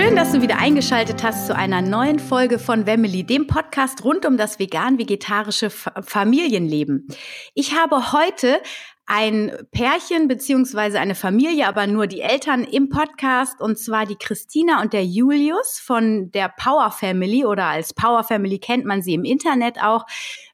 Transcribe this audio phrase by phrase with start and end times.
[0.00, 4.26] Schön, dass du wieder eingeschaltet hast zu einer neuen Folge von Wemily, dem Podcast rund
[4.26, 7.08] um das vegan-vegetarische Familienleben.
[7.54, 8.60] Ich habe heute
[9.06, 14.80] ein Pärchen beziehungsweise eine Familie, aber nur die Eltern im Podcast und zwar die Christina
[14.82, 19.24] und der Julius von der Power Family oder als Power Family kennt man sie im
[19.24, 20.06] Internet auch.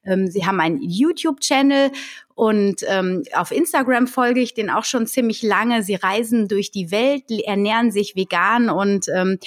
[0.06, 1.90] Ähm, sie haben einen YouTube-Channel
[2.34, 5.82] und ähm, auf Instagram folge ich den auch schon ziemlich lange.
[5.82, 9.38] Sie reisen durch die Welt, ernähren sich vegan und ähm,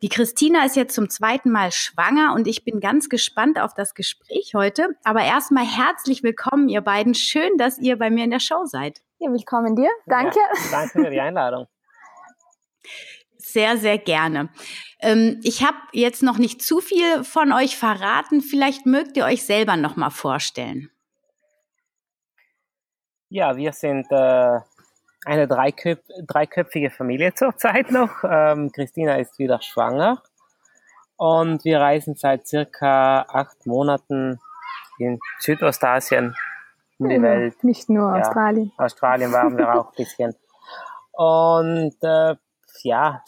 [0.00, 3.94] die Christina ist jetzt zum zweiten Mal schwanger und ich bin ganz gespannt auf das
[3.94, 4.90] Gespräch heute.
[5.02, 7.14] Aber erstmal herzlich willkommen, ihr beiden.
[7.14, 9.00] Schön, dass ihr bei mir in der Show seid.
[9.18, 9.90] Ja, willkommen dir.
[10.06, 10.38] Danke.
[10.38, 11.66] Ja, danke für die Einladung.
[13.52, 14.48] Sehr, sehr gerne.
[15.00, 18.40] Ähm, ich habe jetzt noch nicht zu viel von euch verraten.
[18.40, 20.90] Vielleicht mögt ihr euch selber noch mal vorstellen.
[23.30, 24.58] Ja, wir sind äh,
[25.24, 28.10] eine dreiköp dreiköpfige Familie zurzeit noch.
[28.24, 30.22] Ähm, Christina ist wieder schwanger
[31.16, 34.40] und wir reisen seit circa acht Monaten
[34.98, 36.34] in Südostasien
[36.98, 37.64] um die ja, Welt.
[37.64, 38.72] Nicht nur ja, Australien.
[38.76, 40.34] Australien waren wir auch ein bisschen.
[41.12, 42.36] Und äh,
[42.82, 43.22] ja,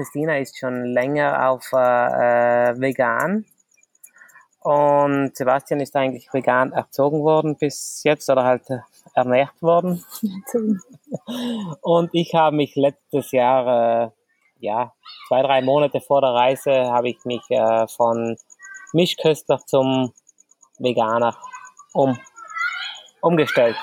[0.00, 1.76] Christina ist schon länger auf äh,
[2.70, 3.44] äh vegan
[4.60, 8.78] und Sebastian ist eigentlich vegan erzogen worden bis jetzt oder halt äh,
[9.14, 10.02] ernährt worden.
[11.82, 14.10] Und ich habe mich letztes Jahr, äh,
[14.60, 14.94] ja,
[15.28, 18.38] zwei, drei Monate vor der Reise, habe ich mich äh, von
[18.94, 20.14] Mischköstler zum
[20.78, 21.36] Veganer
[21.92, 22.18] um,
[23.20, 23.76] umgestellt.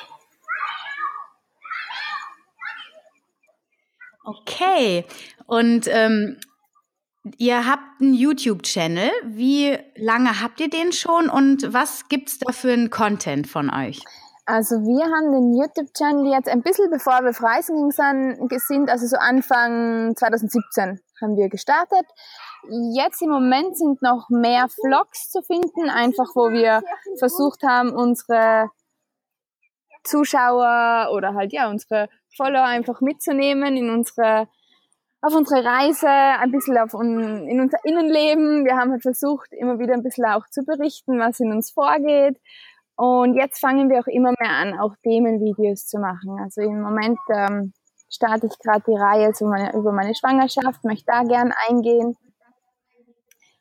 [4.28, 5.06] Okay.
[5.48, 6.38] Und ähm,
[7.38, 9.10] Ihr habt einen YouTube-Channel.
[9.26, 13.70] Wie lange habt ihr den schon und was gibt es da für einen Content von
[13.70, 14.02] euch?
[14.46, 19.18] Also wir haben den YouTube-Channel jetzt ein bisschen bevor wir auf Reisen sind, also so
[19.18, 22.06] Anfang 2017 haben wir gestartet.
[22.96, 26.82] Jetzt im Moment sind noch mehr Vlogs zu finden, einfach wo wir
[27.20, 28.70] versucht haben, unsere
[30.06, 34.48] Zuschauer oder halt ja unsere Follower einfach mitzunehmen in unsere
[35.22, 38.66] auf unsere Reise, ein bisschen auf un, in unser Innenleben.
[38.66, 42.40] Wir haben halt versucht, immer wieder ein bisschen auch zu berichten, was in uns vorgeht.
[42.96, 46.40] Und jetzt fangen wir auch immer mehr an, auch Themenvideos zu machen.
[46.42, 47.74] Also im Moment ähm,
[48.10, 52.16] starte ich gerade die Reihe so meine, über meine Schwangerschaft, möchte da gern eingehen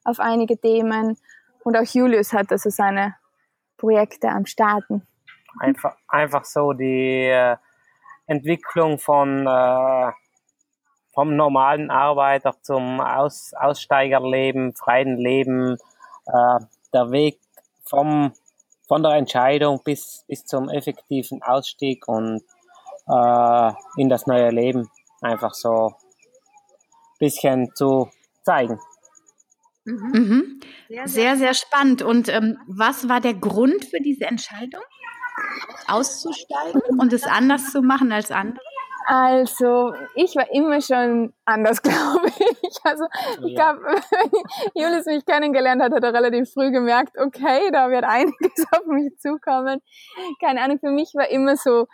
[0.04, 1.18] auf einige Themen.
[1.64, 3.16] Und auch Julius hat also seine
[3.76, 5.06] Projekte am Starten.
[5.58, 7.56] Einfach, einfach so die äh,
[8.26, 10.12] Entwicklung von äh
[11.16, 15.78] vom normalen Arbeiter zum Aus, Aussteigerleben, freien Leben,
[16.26, 16.58] äh,
[16.92, 17.40] der Weg
[17.84, 18.34] vom,
[18.86, 22.42] von der Entscheidung bis, bis zum effektiven Ausstieg und
[23.08, 24.90] äh, in das neue Leben
[25.22, 28.10] einfach so ein bisschen zu
[28.42, 28.78] zeigen.
[29.86, 30.60] Mhm.
[30.88, 31.06] Mhm.
[31.06, 32.02] Sehr, sehr spannend.
[32.02, 34.82] Und ähm, was war der Grund für diese Entscheidung,
[35.88, 38.65] auszusteigen und es anders zu machen als andere?
[39.08, 42.76] Also, ich war immer schon anders, glaube ich.
[42.82, 43.04] Also,
[43.46, 44.30] ich glaube, wenn
[44.74, 49.16] Julius mich kennengelernt hat, hat er relativ früh gemerkt, okay, da wird einiges auf mich
[49.18, 49.80] zukommen.
[50.40, 51.86] Keine Ahnung, für mich war immer so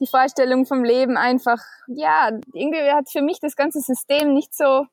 [0.00, 4.86] die Vorstellung vom Leben einfach, ja, irgendwie hat für mich das ganze System nicht so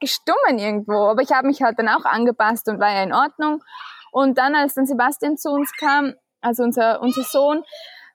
[0.00, 1.08] gestummen irgendwo.
[1.08, 3.64] Aber ich habe mich halt dann auch angepasst und war ja in Ordnung.
[4.12, 7.64] Und dann, als dann Sebastian zu uns kam, also unser, unser Sohn,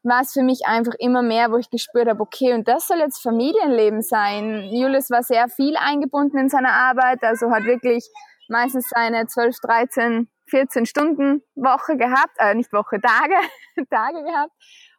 [0.03, 2.99] war es für mich einfach immer mehr, wo ich gespürt habe, okay, und das soll
[2.99, 4.69] jetzt Familienleben sein.
[4.71, 8.05] Julius war sehr viel eingebunden in seiner Arbeit, also hat wirklich
[8.49, 13.35] meistens seine 12, 13, 14 Stunden Woche gehabt, äh, nicht Woche, Tage,
[13.89, 14.51] Tage gehabt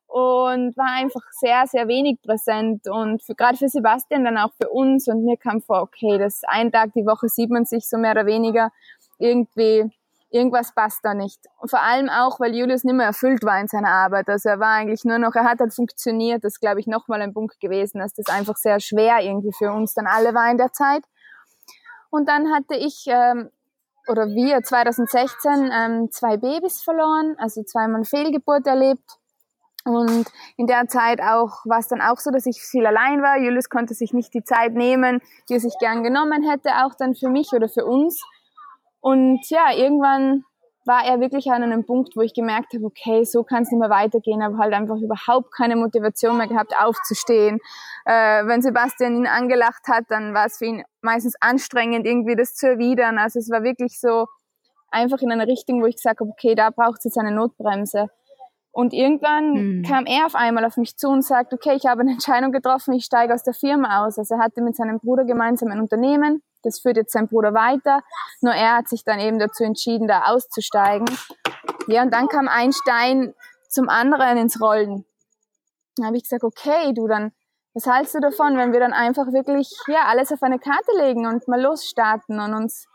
[0.06, 4.68] und war einfach sehr, sehr wenig präsent und für, gerade für Sebastian dann auch für
[4.68, 7.98] uns und mir kam vor, okay, das ein Tag die Woche sieht man sich so
[7.98, 8.70] mehr oder weniger
[9.18, 9.90] irgendwie
[10.34, 11.46] irgendwas passt da nicht.
[11.58, 14.28] Und vor allem auch, weil Julius nicht mehr erfüllt war in seiner Arbeit.
[14.28, 16.42] Also er war eigentlich nur noch, er hat halt funktioniert.
[16.42, 19.70] Das ist, glaube ich, nochmal ein Punkt gewesen, dass das einfach sehr schwer irgendwie für
[19.70, 21.04] uns dann alle war in der Zeit.
[22.10, 23.50] Und dann hatte ich, ähm,
[24.08, 29.18] oder wir 2016 ähm, zwei Babys verloren, also zweimal Fehlgeburt erlebt.
[29.84, 30.26] Und
[30.56, 33.38] in der Zeit auch war es dann auch so, dass ich viel allein war.
[33.38, 37.14] Julius konnte sich nicht die Zeit nehmen, die er sich gern genommen hätte, auch dann
[37.14, 38.20] für mich oder für uns.
[39.04, 40.44] Und ja, irgendwann
[40.86, 43.78] war er wirklich an einem Punkt, wo ich gemerkt habe, okay, so kann es nicht
[43.78, 47.58] mehr weitergehen, aber halt einfach überhaupt keine Motivation mehr gehabt, aufzustehen.
[48.06, 52.54] Äh, wenn Sebastian ihn angelacht hat, dann war es für ihn meistens anstrengend, irgendwie das
[52.54, 53.18] zu erwidern.
[53.18, 54.24] Also es war wirklich so
[54.90, 58.08] einfach in eine Richtung, wo ich gesagt habe, okay, da braucht es jetzt eine Notbremse.
[58.72, 59.82] Und irgendwann mhm.
[59.82, 62.94] kam er auf einmal auf mich zu und sagt, okay, ich habe eine Entscheidung getroffen,
[62.94, 64.18] ich steige aus der Firma aus.
[64.18, 68.00] Also er hatte mit seinem Bruder gemeinsam ein Unternehmen, das führt jetzt sein Bruder weiter.
[68.40, 71.06] Nur er hat sich dann eben dazu entschieden, da auszusteigen.
[71.86, 73.34] Ja, und dann kam ein Stein
[73.68, 75.04] zum anderen ins Rollen.
[75.96, 77.32] Dann habe ich gesagt, okay, du dann,
[77.74, 81.26] was hältst du davon, wenn wir dann einfach wirklich ja alles auf eine Karte legen
[81.26, 82.86] und mal losstarten und uns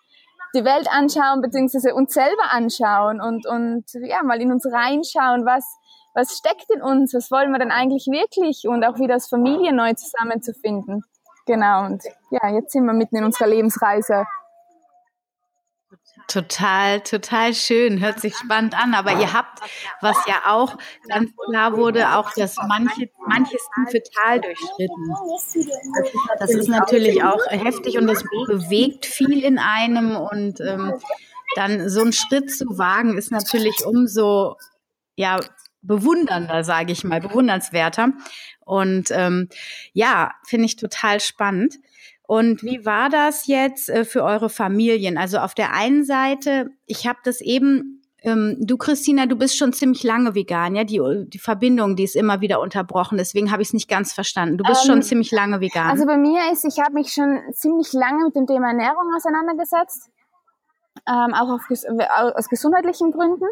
[0.56, 5.65] die Welt anschauen, beziehungsweise uns selber anschauen und, und ja, mal in uns reinschauen, was,
[6.15, 9.74] was steckt in uns, was wollen wir denn eigentlich wirklich und auch wieder als Familie
[9.74, 11.04] neu zusammenzufinden.
[11.50, 14.28] Genau, und ja, jetzt sind wir mitten in unserer Lebensreise.
[16.28, 18.00] Total, total schön.
[18.00, 18.94] Hört sich spannend an.
[18.94, 19.57] Aber ihr habt,
[20.00, 25.16] was ja auch ganz klar wurde, auch das manche, manches tiefe Tal durchschritten.
[26.38, 30.16] Das ist natürlich auch heftig und das bewegt viel in einem.
[30.16, 31.01] Und ähm,
[31.56, 34.56] dann so einen Schritt zu wagen, ist natürlich umso
[35.16, 35.40] ja,
[35.81, 38.13] bewundernder, sage ich mal, bewundernswerter.
[38.69, 39.50] Und ähm,
[39.94, 41.80] ja, finde ich total spannend.
[42.27, 45.18] Und wie war das jetzt äh, für eure Familien?
[45.18, 49.74] Also auf der einen Seite, ich habe das eben, ähm, du Christina, du bist schon
[49.74, 50.83] ziemlich lange vegan, ja?
[50.83, 54.60] Die, die Verbindung, die ist immer wieder unterbrochen, deswegen habe ich es nicht ganz verstanden.
[54.60, 55.89] Du bist ähm, schon ziemlich lange vegan.
[55.89, 60.12] Also bei mir ist, ich habe mich schon ziemlich lange mit dem Thema Ernährung auseinandergesetzt,
[61.07, 61.62] ähm, auch auf,
[62.36, 63.48] aus gesundheitlichen Gründen.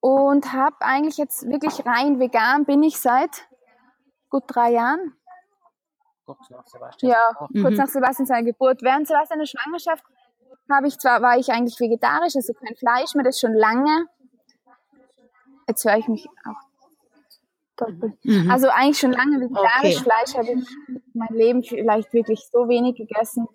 [0.00, 3.46] Und habe eigentlich jetzt wirklich rein vegan bin ich seit
[4.32, 5.14] gut drei Jahren
[6.24, 7.12] kurz nach Sebastian.
[7.12, 7.62] Ja, mhm.
[7.62, 8.82] kurz nach Sebastian seiner Geburt.
[8.82, 10.04] Während Sebastian Schwangerschaft
[10.70, 14.06] habe ich zwar, war ich eigentlich vegetarisch, also kein Fleisch mehr, das schon lange.
[15.68, 16.60] Jetzt höre ich mich auch
[17.76, 18.14] doppelt.
[18.24, 18.50] Mhm.
[18.50, 20.00] Also eigentlich schon lange vegetarisch.
[20.00, 20.10] Okay.
[20.10, 20.68] Fleisch habe ich
[21.14, 23.46] mein Leben vielleicht wirklich so wenig gegessen.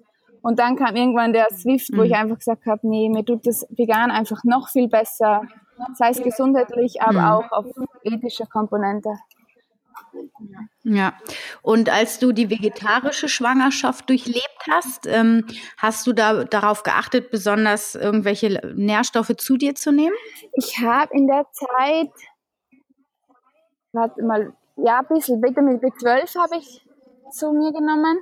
[0.42, 2.04] Und dann kam irgendwann der Swift, wo mhm.
[2.04, 5.42] ich einfach gesagt habe, nee, mir tut das vegan einfach noch viel besser.
[5.94, 7.28] Sei es gesundheitlich, aber mhm.
[7.28, 7.66] auch auf
[8.04, 9.10] ethischer Komponente.
[10.84, 11.14] Ja,
[11.62, 15.46] und als du die vegetarische Schwangerschaft durchlebt hast, ähm,
[15.78, 20.16] hast du da darauf geachtet, besonders irgendwelche Nährstoffe zu dir zu nehmen?
[20.54, 22.12] Ich habe in der Zeit,
[23.92, 26.86] warte mal, ja, ein bisschen Vitamin B12 habe ich
[27.32, 28.20] zu mir genommen.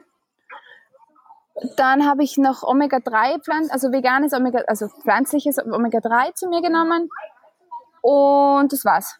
[1.78, 7.10] Dann habe ich noch Omega-3 Pflanzen, also veganes Omega, also pflanzliches Omega-3 zu mir genommen.
[8.02, 9.20] Und das war's.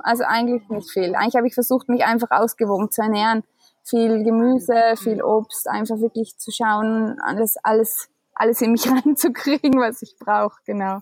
[0.00, 1.14] Also eigentlich nicht viel.
[1.14, 3.44] Eigentlich habe ich versucht, mich einfach ausgewogen zu ernähren.
[3.84, 10.02] Viel Gemüse, viel Obst, einfach wirklich zu schauen, alles, alles, alles in mich reinzukriegen, was
[10.02, 11.00] ich brauche, genau.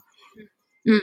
[0.85, 1.01] Mhm.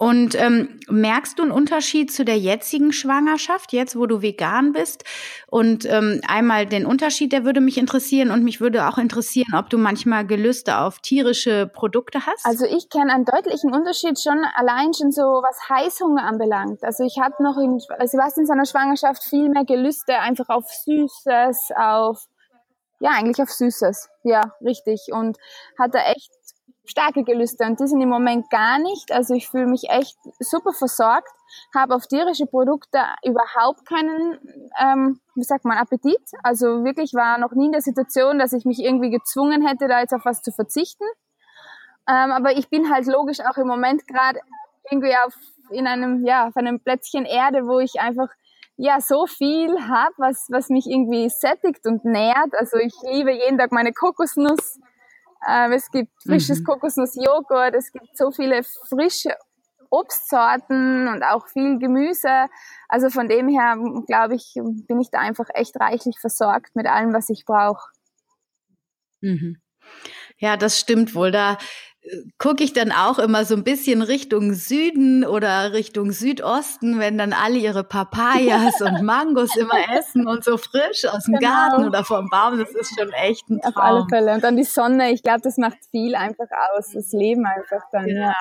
[0.00, 5.04] Und ähm, merkst du einen Unterschied zu der jetzigen Schwangerschaft, jetzt wo du vegan bist?
[5.46, 9.68] Und ähm, einmal den Unterschied, der würde mich interessieren und mich würde auch interessieren, ob
[9.68, 12.46] du manchmal Gelüste auf tierische Produkte hast.
[12.46, 16.82] Also ich kenne einen deutlichen Unterschied schon allein schon so, was Heißhunger anbelangt.
[16.82, 20.64] Also ich hatte noch in, also was in seiner Schwangerschaft viel mehr Gelüste einfach auf
[20.64, 22.26] Süßes, auf
[23.00, 24.08] ja, eigentlich auf Süßes.
[24.22, 25.08] Ja, richtig.
[25.10, 25.38] Und
[25.78, 26.30] hatte echt
[26.90, 29.12] starke Gelüste und die sind im Moment gar nicht.
[29.12, 31.30] Also ich fühle mich echt super versorgt,
[31.74, 34.38] habe auf tierische Produkte überhaupt keinen,
[34.80, 36.20] ähm, wie sagt man, Appetit.
[36.42, 40.00] Also wirklich war noch nie in der Situation, dass ich mich irgendwie gezwungen hätte, da
[40.00, 41.04] jetzt auf was zu verzichten.
[42.08, 44.40] Ähm, aber ich bin halt logisch auch im Moment gerade
[44.90, 45.34] irgendwie auf
[45.70, 48.28] in einem ja auf einem Plätzchen Erde, wo ich einfach
[48.76, 52.52] ja so viel habe, was was mich irgendwie sättigt und nährt.
[52.58, 54.80] Also ich liebe jeden Tag meine Kokosnuss
[55.48, 56.64] ähm, es gibt frisches mhm.
[56.64, 59.34] Kokosnussjoghurt, es gibt so viele frische
[59.90, 62.46] Obstsorten und auch viel Gemüse.
[62.88, 67.12] Also von dem her, glaube ich, bin ich da einfach echt reichlich versorgt mit allem,
[67.12, 67.88] was ich brauche.
[69.20, 69.60] Mhm.
[70.38, 71.30] Ja, das stimmt wohl.
[71.30, 71.58] Da
[72.38, 77.32] gucke ich dann auch immer so ein bisschen Richtung Süden oder Richtung Südosten, wenn dann
[77.32, 81.50] alle ihre Papayas und Mangos immer essen und so frisch aus dem genau.
[81.50, 82.58] Garten oder vom Baum.
[82.58, 83.74] Das ist schon echt ein Traum.
[83.74, 84.34] Auf alle Fälle.
[84.34, 88.06] Und dann die Sonne, ich glaube, das macht viel einfach aus, das Leben einfach dann.
[88.06, 88.28] Genau.
[88.28, 88.36] Ja.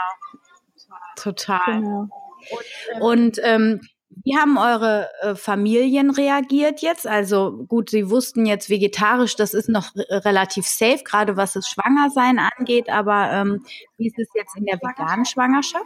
[1.16, 1.82] Total.
[1.82, 2.08] Genau.
[3.02, 7.06] Und ähm, Wie haben eure äh, Familien reagiert jetzt?
[7.06, 12.40] Also gut, sie wussten jetzt vegetarisch, das ist noch relativ safe, gerade was das Schwangersein
[12.40, 13.64] angeht, aber ähm,
[13.98, 15.86] wie ist es jetzt in der veganen Schwangerschaft?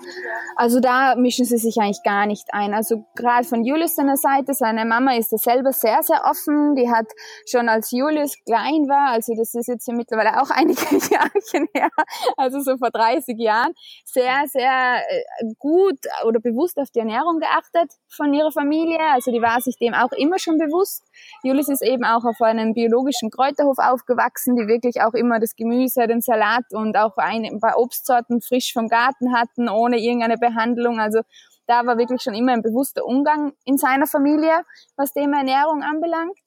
[0.55, 2.73] Also da mischen sie sich eigentlich gar nicht ein.
[2.73, 6.75] Also gerade von Julius seiner Seite, seine Mama ist da selber sehr, sehr offen.
[6.75, 7.07] Die hat
[7.49, 11.89] schon als Julius klein war, also das ist jetzt ja mittlerweile auch einige Jahrchen her,
[12.37, 13.73] also so vor 30 Jahren,
[14.05, 17.91] sehr, sehr äh, gut oder bewusst auf die Ernährung geachtet
[18.23, 18.99] von ihrer Familie.
[19.11, 21.03] Also die war sich dem auch immer schon bewusst.
[21.43, 26.07] Julius ist eben auch auf einem biologischen Kräuterhof aufgewachsen, die wirklich auch immer das Gemüse,
[26.07, 30.99] den Salat und auch ein paar Obstsorten frisch vom Garten hatten, ohne irgendeine Behandlung.
[30.99, 31.21] Also
[31.67, 34.63] da war wirklich schon immer ein bewusster Umgang in seiner Familie,
[34.95, 36.37] was Thema Ernährung anbelangt.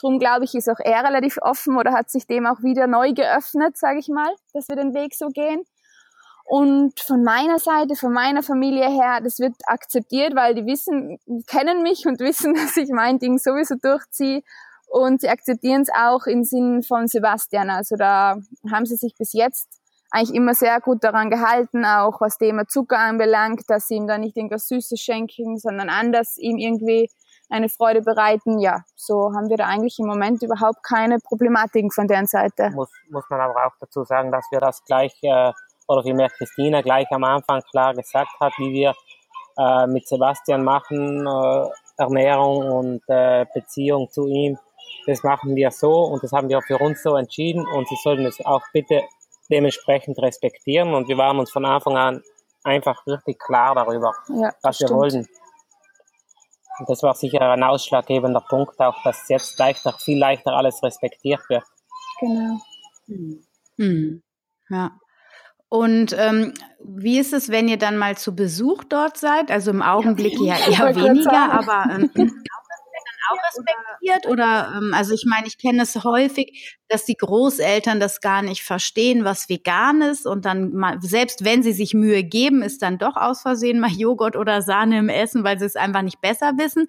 [0.00, 3.12] Drum glaube ich, ist auch er relativ offen oder hat sich dem auch wieder neu
[3.12, 5.62] geöffnet, sage ich mal, dass wir den Weg so gehen.
[6.44, 11.82] Und von meiner Seite, von meiner Familie her, das wird akzeptiert, weil die wissen, kennen
[11.82, 14.42] mich und wissen, dass ich mein Ding sowieso durchziehe.
[14.86, 17.70] Und sie akzeptieren es auch im Sinn von Sebastian.
[17.70, 18.36] Also da
[18.70, 22.98] haben sie sich bis jetzt eigentlich immer sehr gut daran gehalten, auch was Thema Zucker
[22.98, 27.10] anbelangt, dass sie ihm da nicht irgendwas Süßes schenken, sondern anders ihm irgendwie
[27.50, 28.60] eine Freude bereiten.
[28.60, 32.70] Ja, so haben wir da eigentlich im Moment überhaupt keine Problematiken von deren Seite.
[32.70, 35.52] Muss, muss man aber auch dazu sagen, dass wir das gleich äh,
[35.86, 38.94] oder vielmehr Christina gleich am Anfang klar gesagt hat, wie wir
[39.58, 44.58] äh, mit Sebastian machen, äh, Ernährung und äh, Beziehung zu ihm.
[45.06, 48.26] Das machen wir so und das haben wir für uns so entschieden und Sie sollten
[48.26, 49.02] es auch bitte
[49.50, 52.22] dementsprechend respektieren und wir waren uns von Anfang an
[52.62, 55.28] einfach wirklich klar darüber, ja, was wir wollten.
[56.78, 61.40] Und das war sicher ein ausschlaggebender Punkt auch, dass jetzt leichter, viel leichter alles respektiert
[61.48, 61.62] wird.
[62.20, 62.58] Genau.
[63.76, 64.22] Hm.
[64.70, 64.90] Ja.
[65.74, 66.54] Und ähm,
[66.84, 69.50] wie ist es, wenn ihr dann mal zu Besuch dort seid?
[69.50, 72.10] Also im Augenblick ja eher weniger, aber ähm,
[73.30, 74.26] auch respektiert?
[74.30, 78.62] Oder ähm, also ich meine, ich kenne es häufig, dass die Großeltern das gar nicht
[78.62, 82.98] verstehen, was vegan ist und dann mal, selbst wenn sie sich Mühe geben, ist dann
[82.98, 86.52] doch aus Versehen mal Joghurt oder Sahne im Essen, weil sie es einfach nicht besser
[86.56, 86.86] wissen.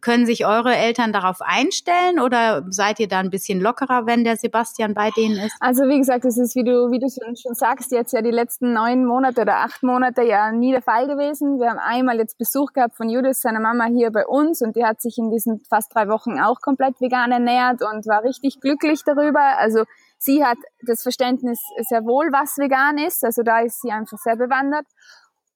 [0.00, 4.36] Können sich eure Eltern darauf einstellen oder seid ihr da ein bisschen lockerer, wenn der
[4.36, 5.54] Sebastian bei denen ist?
[5.60, 8.72] Also wie gesagt, das ist, wie du, wie du schon sagst, jetzt ja die letzten
[8.72, 11.58] neun Monate oder acht Monate ja nie der Fall gewesen.
[11.58, 14.84] Wir haben einmal jetzt Besuch gehabt von Judith, seiner Mama hier bei uns und die
[14.84, 19.04] hat sich in diesen fast drei Wochen auch komplett vegan ernährt und war richtig glücklich
[19.04, 19.58] darüber.
[19.58, 19.84] Also
[20.18, 23.24] sie hat das Verständnis sehr wohl, was vegan ist.
[23.24, 24.86] Also da ist sie einfach sehr bewandert.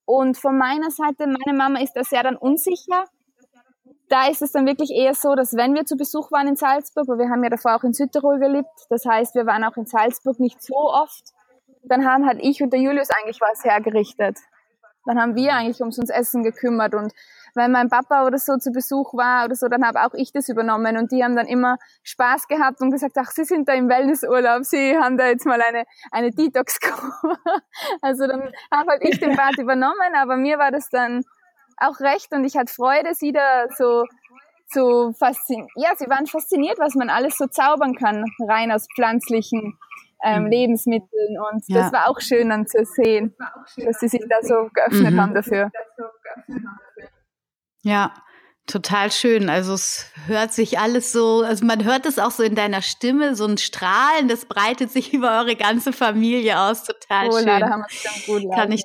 [0.07, 3.05] Und von meiner Seite, meine Mama ist da sehr dann unsicher.
[4.09, 7.09] Da ist es dann wirklich eher so, dass wenn wir zu Besuch waren in Salzburg,
[7.09, 9.85] weil wir haben ja davor auch in Südtirol gelebt, das heißt, wir waren auch in
[9.85, 11.33] Salzburg nicht so oft,
[11.83, 14.39] dann haben halt ich und der Julius eigentlich was hergerichtet.
[15.07, 17.13] Dann haben wir eigentlich ums uns Essen gekümmert und
[17.57, 20.49] wenn mein Papa oder so zu Besuch war oder so, dann habe auch ich das
[20.49, 23.89] übernommen und die haben dann immer Spaß gehabt und gesagt, ach, sie sind da im
[23.89, 27.39] Wellnessurlaub, sie haben da jetzt mal eine, eine Detox-Kur.
[28.01, 31.23] Also dann habe halt ich den Bad übernommen, aber mir war das dann
[31.77, 34.05] auch recht und ich hatte Freude, sie da so
[34.69, 39.79] so fasziniert, ja, sie waren fasziniert, was man alles so zaubern kann, rein aus pflanzlichen
[40.25, 40.51] ähm, mhm.
[40.51, 41.39] Lebensmitteln.
[41.39, 41.83] Und ja.
[41.83, 43.35] das war auch schön dann zu sehen,
[43.77, 45.21] dass sie sich da so geöffnet mhm.
[45.21, 45.71] haben dafür.
[47.87, 48.13] Ja,
[48.67, 49.49] total schön.
[49.49, 53.37] Also es hört sich alles so, also man hört es auch so in deiner Stimme,
[53.37, 56.83] so ein Strahlen, das breitet sich über eure ganze Familie aus.
[56.83, 57.47] Total oh, schön.
[57.47, 58.83] Na, da haben wir gut Kann ich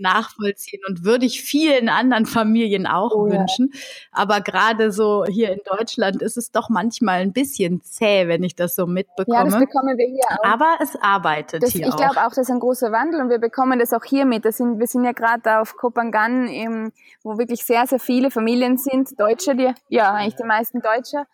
[0.00, 3.70] nachvollziehen und würde ich vielen anderen Familien auch oh, wünschen.
[3.72, 3.80] Ja.
[4.12, 8.56] Aber gerade so hier in Deutschland ist es doch manchmal ein bisschen zäh, wenn ich
[8.56, 9.36] das so mitbekomme.
[9.36, 10.44] Ja, das bekommen wir hier auch.
[10.44, 11.90] Aber es arbeitet das, hier ich auch.
[11.90, 14.44] Ich glaube auch, das ist ein großer Wandel und wir bekommen das auch hier mit.
[14.44, 16.92] Das sind, wir sind ja gerade auf Kopangan, im,
[17.22, 21.24] wo wirklich sehr, sehr viele Familien sind, Deutsche, die, ja, eigentlich die meisten Deutsche.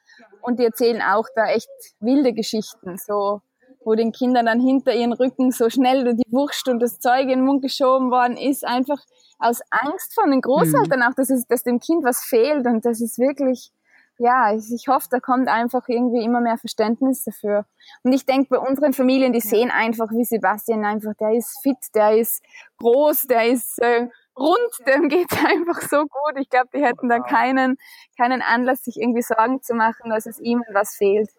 [0.40, 1.68] Und die erzählen auch da echt
[2.00, 3.42] wilde Geschichten, so
[3.86, 7.28] wo den Kindern dann hinter ihren Rücken so schnell die Wurst und das Zeug in
[7.28, 8.98] den Mund geschoben worden ist, einfach
[9.38, 11.06] aus Angst von den Großeltern mhm.
[11.06, 13.70] auch, dass, es, dass dem Kind was fehlt und das ist wirklich,
[14.18, 17.64] ja, ich hoffe, da kommt einfach irgendwie immer mehr Verständnis dafür.
[18.02, 21.76] Und ich denke, bei unseren Familien, die sehen einfach, wie Sebastian einfach, der ist fit,
[21.94, 22.42] der ist
[22.78, 26.40] groß, der ist äh, rund, dem geht's einfach so gut.
[26.40, 27.76] Ich glaube, die hätten da keinen,
[28.16, 31.30] keinen Anlass, sich irgendwie Sorgen zu machen, dass es ihm was fehlt.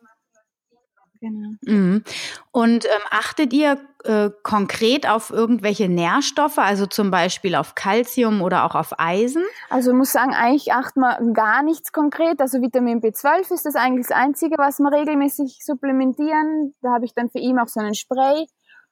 [1.19, 1.49] Genau.
[1.61, 2.03] Mhm.
[2.51, 8.65] Und ähm, achtet ihr äh, konkret auf irgendwelche Nährstoffe, also zum Beispiel auf Kalzium oder
[8.65, 9.43] auch auf Eisen?
[9.69, 12.39] Also ich muss sagen, eigentlich achten wir gar nichts konkret.
[12.39, 16.73] Also Vitamin B12 ist das eigentlich das Einzige, was wir regelmäßig supplementieren.
[16.81, 18.47] Da habe ich dann für ihn auch so einen Spray.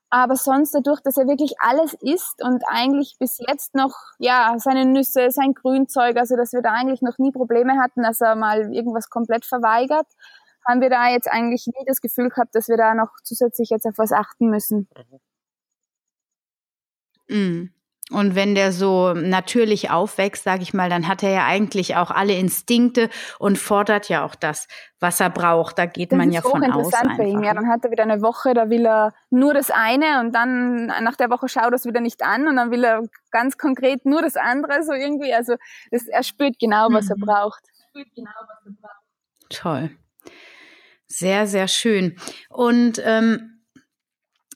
[0.10, 4.86] Aber sonst dadurch, dass er wirklich alles isst und eigentlich bis jetzt noch, ja, seine
[4.86, 8.74] Nüsse, sein Grünzeug, also dass wir da eigentlich noch nie Probleme hatten, dass er mal
[8.74, 10.08] irgendwas komplett verweigert,
[10.68, 13.86] haben wir da jetzt eigentlich nie das Gefühl gehabt, dass wir da noch zusätzlich jetzt
[13.86, 14.88] auf was achten müssen.
[17.28, 17.72] Mhm.
[18.12, 22.12] Und wenn der so natürlich aufwächst, sage ich mal, dann hat er ja eigentlich auch
[22.12, 24.68] alle Instinkte und fordert ja auch das,
[25.00, 25.80] was er braucht.
[25.80, 26.62] Da geht das man ja von aus.
[26.62, 27.44] Das ist interessant bei ihm.
[27.44, 30.86] Ja, dann hat er wieder eine Woche, da will er nur das eine und dann
[30.86, 34.06] nach der Woche schaut er es wieder nicht an und dann will er ganz konkret
[34.06, 35.34] nur das andere, so irgendwie.
[35.34, 35.56] Also
[35.90, 37.22] das, er spürt genau, was er mhm.
[37.22, 37.64] braucht.
[37.94, 39.50] Genau, was er braucht.
[39.50, 39.98] Toll.
[41.18, 42.18] Sehr, sehr schön.
[42.50, 43.62] Und ähm,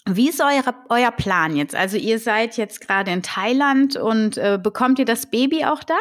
[0.05, 1.73] wie ist euer, euer Plan jetzt?
[1.73, 5.95] Also ihr seid jetzt gerade in Thailand und äh, bekommt ihr das Baby auch da?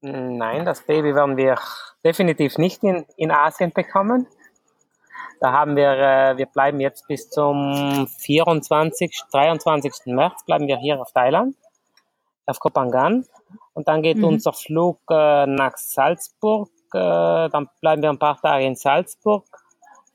[0.00, 1.58] Nein, das Baby werden wir
[2.02, 4.26] definitiv nicht in, in Asien bekommen.
[5.40, 9.92] Da haben wir, äh, wir bleiben jetzt bis zum 24, 23.
[10.06, 11.54] März bleiben wir hier auf Thailand,
[12.46, 13.26] auf Kopangan.
[13.74, 14.24] Und dann geht mhm.
[14.24, 16.70] unser Flug äh, nach Salzburg.
[16.94, 19.44] Äh, dann bleiben wir ein paar Tage in Salzburg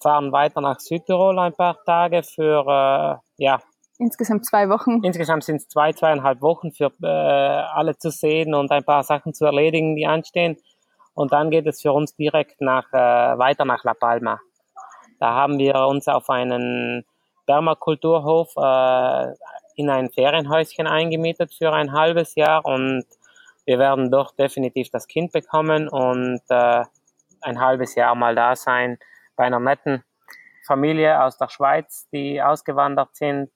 [0.02, 3.60] fahren weiter nach Südtirol ein paar Tage für, äh, ja.
[4.00, 5.04] Insgesamt zwei Wochen.
[5.04, 9.34] Insgesamt sind es zwei, zweieinhalb Wochen für äh, alle zu sehen und ein paar Sachen
[9.34, 10.58] zu erledigen, die anstehen.
[11.14, 12.98] Und dann geht es für uns direkt nach, äh,
[13.40, 14.40] weiter nach La Palma.
[15.20, 17.06] Da haben wir uns auf einen
[17.48, 19.34] Permakulturhof äh,
[19.76, 23.04] in ein Ferienhäuschen eingemietet für ein halbes Jahr und
[23.66, 26.84] wir werden dort definitiv das Kind bekommen und äh,
[27.42, 28.98] ein halbes Jahr mal da sein
[29.38, 30.04] bei einer netten
[30.66, 33.50] Familie aus der Schweiz, die ausgewandert sind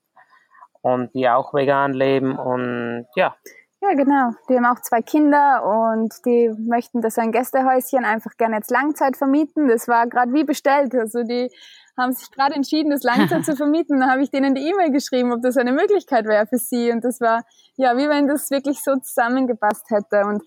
[0.81, 3.35] und die auch vegan leben und ja.
[3.83, 4.29] Ja, genau.
[4.47, 9.17] Die haben auch zwei Kinder und die möchten das ein Gästehäuschen einfach gerne jetzt Langzeit
[9.17, 9.67] vermieten.
[9.67, 10.93] Das war gerade wie bestellt.
[10.93, 11.49] Also die
[11.97, 13.99] haben sich gerade entschieden, das Langzeit zu vermieten.
[13.99, 16.91] Dann habe ich denen die E-Mail geschrieben, ob das eine Möglichkeit wäre für sie.
[16.91, 17.43] Und das war,
[17.75, 20.27] ja, wie wenn das wirklich so zusammengepasst hätte.
[20.27, 20.43] Und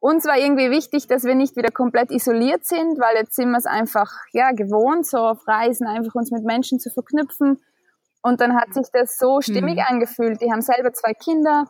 [0.00, 3.58] uns war irgendwie wichtig, dass wir nicht wieder komplett isoliert sind, weil jetzt sind wir
[3.58, 7.60] es einfach ja gewohnt, so auf Reisen einfach uns mit Menschen zu verknüpfen.
[8.22, 9.84] Und dann hat sich das so stimmig mhm.
[9.88, 10.40] angefühlt.
[10.40, 11.66] Die haben selber zwei Kinder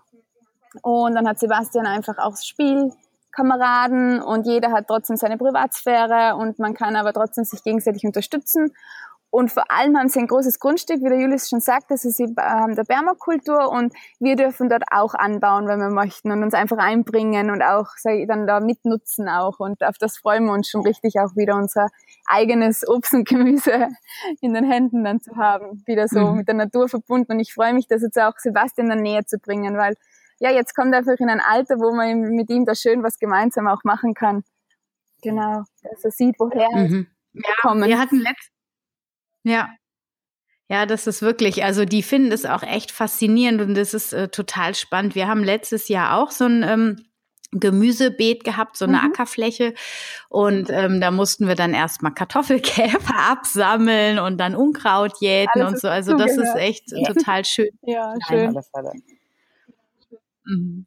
[0.83, 6.75] und dann hat Sebastian einfach auch Spielkameraden und jeder hat trotzdem seine Privatsphäre und man
[6.75, 8.73] kann aber trotzdem sich gegenseitig unterstützen.
[9.31, 12.19] Und vor allem haben sie ein großes Grundstück, wie der Julius schon sagt, das ist
[12.19, 12.35] ähm,
[12.75, 17.51] der Permakultur und wir dürfen dort auch anbauen, wenn wir möchten und uns einfach einbringen
[17.51, 21.21] und auch ich, dann da mitnutzen auch und auf das freuen wir uns schon richtig
[21.21, 21.89] auch wieder unser
[22.27, 23.89] eigenes Obst und Gemüse
[24.41, 26.39] in den Händen dann zu haben, wieder so mhm.
[26.39, 29.39] mit der Natur verbunden und ich freue mich, das jetzt auch Sebastian dann näher zu
[29.39, 29.95] bringen, weil
[30.41, 33.19] ja, jetzt kommt er einfach in ein Alter, wo man mit ihm da schön was
[33.19, 34.45] gemeinsam auch machen kann.
[35.21, 37.09] Genau, dass er sieht, woher mhm.
[37.35, 37.89] ja, kommen.
[37.89, 38.53] Wir hatten letzt
[39.45, 39.69] ja.
[40.71, 44.29] Ja, das ist wirklich, also die finden es auch echt faszinierend und das ist äh,
[44.29, 45.15] total spannend.
[45.15, 47.09] Wir haben letztes Jahr auch so ein ähm,
[47.53, 49.07] Gemüsebeet gehabt, so eine mhm.
[49.07, 49.73] Ackerfläche.
[50.29, 55.81] Und ähm, da mussten wir dann erstmal Kartoffelkäfer absammeln und dann Unkraut jäten Alles und
[55.81, 55.89] so.
[55.89, 57.13] Also das ist echt ja.
[57.13, 57.71] total schön.
[57.83, 58.55] Ja, schön.
[60.45, 60.87] Mhm.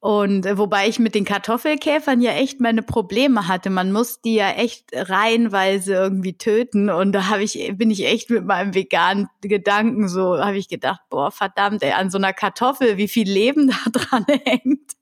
[0.00, 3.68] Und äh, wobei ich mit den Kartoffelkäfern ja echt meine Probleme hatte.
[3.68, 6.88] Man muss die ja echt reihenweise irgendwie töten.
[6.88, 11.02] Und da habe ich, bin ich echt mit meinem veganen Gedanken so, habe ich gedacht,
[11.10, 14.92] boah, verdammt, ey, an so einer Kartoffel, wie viel Leben da dran hängt.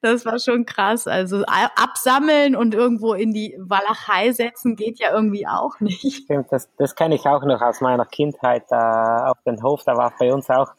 [0.00, 1.06] Das war schon krass.
[1.06, 6.24] Also absammeln und irgendwo in die Walachei setzen geht ja irgendwie auch nicht.
[6.24, 9.84] Stimmt, das, das kenne ich auch noch aus meiner Kindheit äh, auf dem Hof.
[9.84, 10.72] Da war bei uns auch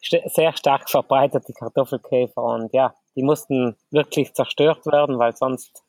[0.00, 2.42] sehr stark verbreitet, die Kartoffelkäfer.
[2.42, 5.82] Und ja, die mussten wirklich zerstört werden, weil sonst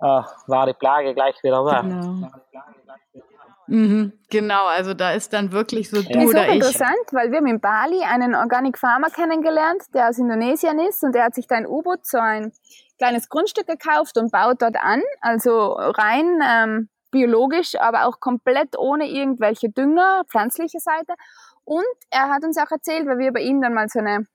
[0.00, 1.80] äh, war die Plage gleich wieder da.
[1.82, 2.30] Genau.
[3.68, 6.54] Mhm, genau, also da ist dann wirklich so du ist oder ich.
[6.54, 11.14] interessant, weil wir haben in Bali einen Organic Farmer kennengelernt, der aus Indonesien ist und
[11.14, 12.52] der hat sich da in U-Boot so ein
[12.96, 19.06] kleines Grundstück gekauft und baut dort an, also rein ähm, biologisch, aber auch komplett ohne
[19.06, 21.12] irgendwelche Dünger, pflanzliche Seite.
[21.68, 24.26] Und er hat uns auch erzählt, weil wir bei ihm dann mal so eine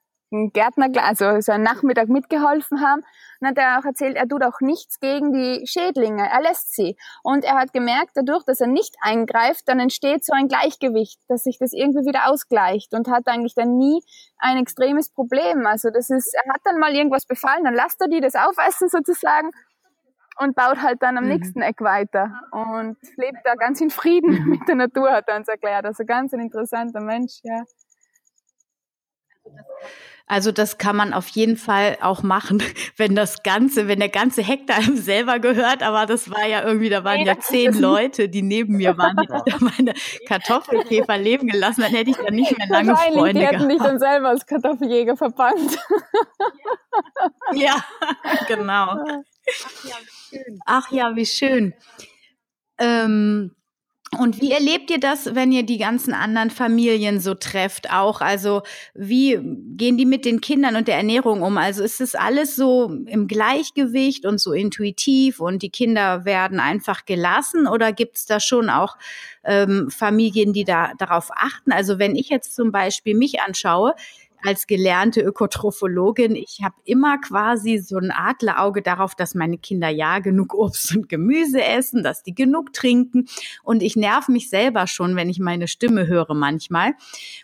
[0.54, 3.02] Gärtner, also so einen Nachmittag mitgeholfen haben,
[3.40, 6.96] dann hat er auch erzählt, er tut auch nichts gegen die Schädlinge, er lässt sie.
[7.24, 11.44] Und er hat gemerkt, dadurch, dass er nicht eingreift, dann entsteht so ein Gleichgewicht, dass
[11.44, 14.04] sich das irgendwie wieder ausgleicht und hat eigentlich dann nie
[14.38, 15.66] ein extremes Problem.
[15.66, 18.90] Also das ist, er hat dann mal irgendwas befallen, dann lasst er die das aufessen
[18.90, 19.50] sozusagen
[20.38, 21.32] und baut halt dann am mhm.
[21.32, 24.50] nächsten Eck weiter und lebt da ganz in Frieden mhm.
[24.50, 25.86] mit der Natur, hat er uns erklärt.
[25.86, 27.64] Also ganz ein interessanter Mensch, ja.
[30.26, 32.64] Also das kann man auf jeden Fall auch machen,
[32.98, 35.84] wenn das Ganze, wenn der ganze Hektar einem selber gehört.
[35.84, 39.28] Aber das war ja irgendwie, da waren ja zehn Leute, die neben mir waren, die
[39.28, 39.94] da meine
[40.28, 41.82] Kartoffelkäfer leben gelassen.
[41.82, 45.18] Dann hätte ich da nicht mehr lange Freunde die hätten dich dann selber als Kartoffeljäger
[45.18, 45.78] verbannt.
[47.54, 47.84] Ja,
[48.48, 49.04] genau.
[50.66, 51.74] Ach ja, wie schön.
[52.80, 53.56] Ähm,
[54.20, 58.22] und wie erlebt ihr das, wenn ihr die ganzen anderen Familien so trefft auch?
[58.22, 58.62] Also
[58.94, 59.40] wie
[59.76, 61.58] gehen die mit den Kindern und der Ernährung um?
[61.58, 67.06] Also ist es alles so im Gleichgewicht und so intuitiv und die Kinder werden einfach
[67.06, 68.98] gelassen oder gibt es da schon auch
[69.44, 71.72] ähm, Familien, die da darauf achten?
[71.72, 73.96] Also wenn ich jetzt zum Beispiel mich anschaue,
[74.46, 80.20] als gelernte Ökotrophologin, ich habe immer quasi so ein Adlerauge darauf, dass meine Kinder ja
[80.20, 83.28] genug Obst und Gemüse essen, dass die genug trinken.
[83.64, 86.94] Und ich nerv mich selber schon, wenn ich meine Stimme höre manchmal.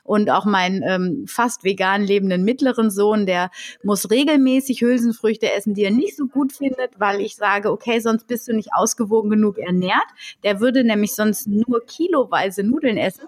[0.03, 3.49] Und auch meinen ähm, fast vegan lebenden mittleren Sohn, der
[3.83, 8.27] muss regelmäßig Hülsenfrüchte essen, die er nicht so gut findet, weil ich sage, okay, sonst
[8.27, 10.07] bist du nicht ausgewogen genug ernährt.
[10.43, 13.25] Der würde nämlich sonst nur kiloweise Nudeln essen.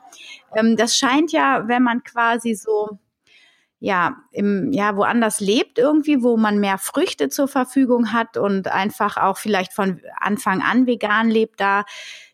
[0.56, 3.00] Ähm, das scheint ja, wenn man quasi so
[3.84, 9.18] ja, im, ja, woanders lebt irgendwie, wo man mehr Früchte zur Verfügung hat und einfach
[9.18, 11.84] auch vielleicht von Anfang an vegan lebt da,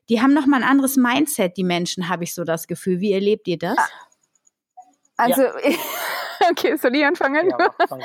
[0.09, 2.99] die haben nochmal ein anderes Mindset, die Menschen, habe ich so das Gefühl.
[2.99, 3.77] Wie erlebt ihr das?
[5.15, 5.51] Also, ja.
[6.51, 7.49] okay, soll ich anfangen?
[7.49, 7.69] Ja,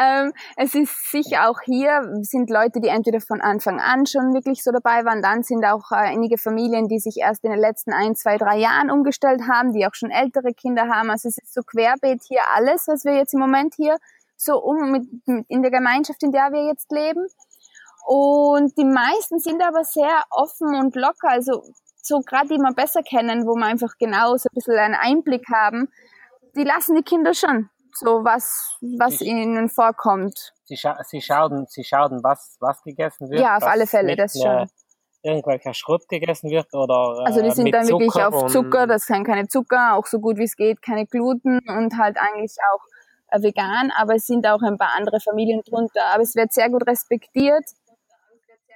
[0.00, 4.62] ähm, es ist sicher auch hier, sind Leute, die entweder von Anfang an schon wirklich
[4.62, 7.92] so dabei waren, dann sind auch äh, einige Familien, die sich erst in den letzten
[7.92, 11.10] ein, zwei, drei Jahren umgestellt haben, die auch schon ältere Kinder haben.
[11.10, 13.98] Also es ist so querbeet hier alles, was wir jetzt im Moment hier
[14.36, 17.26] so um mit, mit in der Gemeinschaft, in der wir jetzt leben.
[18.06, 21.28] Und die meisten sind aber sehr offen und locker.
[21.28, 21.62] Also
[22.02, 25.44] so gerade die man besser kennen, wo man einfach genau so ein bisschen einen Einblick
[25.52, 25.88] haben,
[26.58, 30.52] die lassen die Kinder schon so was, was ihnen vorkommt.
[30.64, 33.40] Sie, scha sie schauen, sie schauen, was, was gegessen wird.
[33.40, 34.68] Ja, auf alle Fälle, das schon.
[35.22, 37.24] Irgendwelcher Schrott gegessen wird oder.
[37.26, 40.20] Also die äh, sind dann Zucker wirklich auf Zucker, das sind keine Zucker, auch so
[40.20, 42.84] gut wie es geht, keine Gluten und halt eigentlich auch
[43.32, 46.04] äh, vegan, aber es sind auch ein paar andere Familien drunter.
[46.14, 47.64] Aber es wird sehr gut respektiert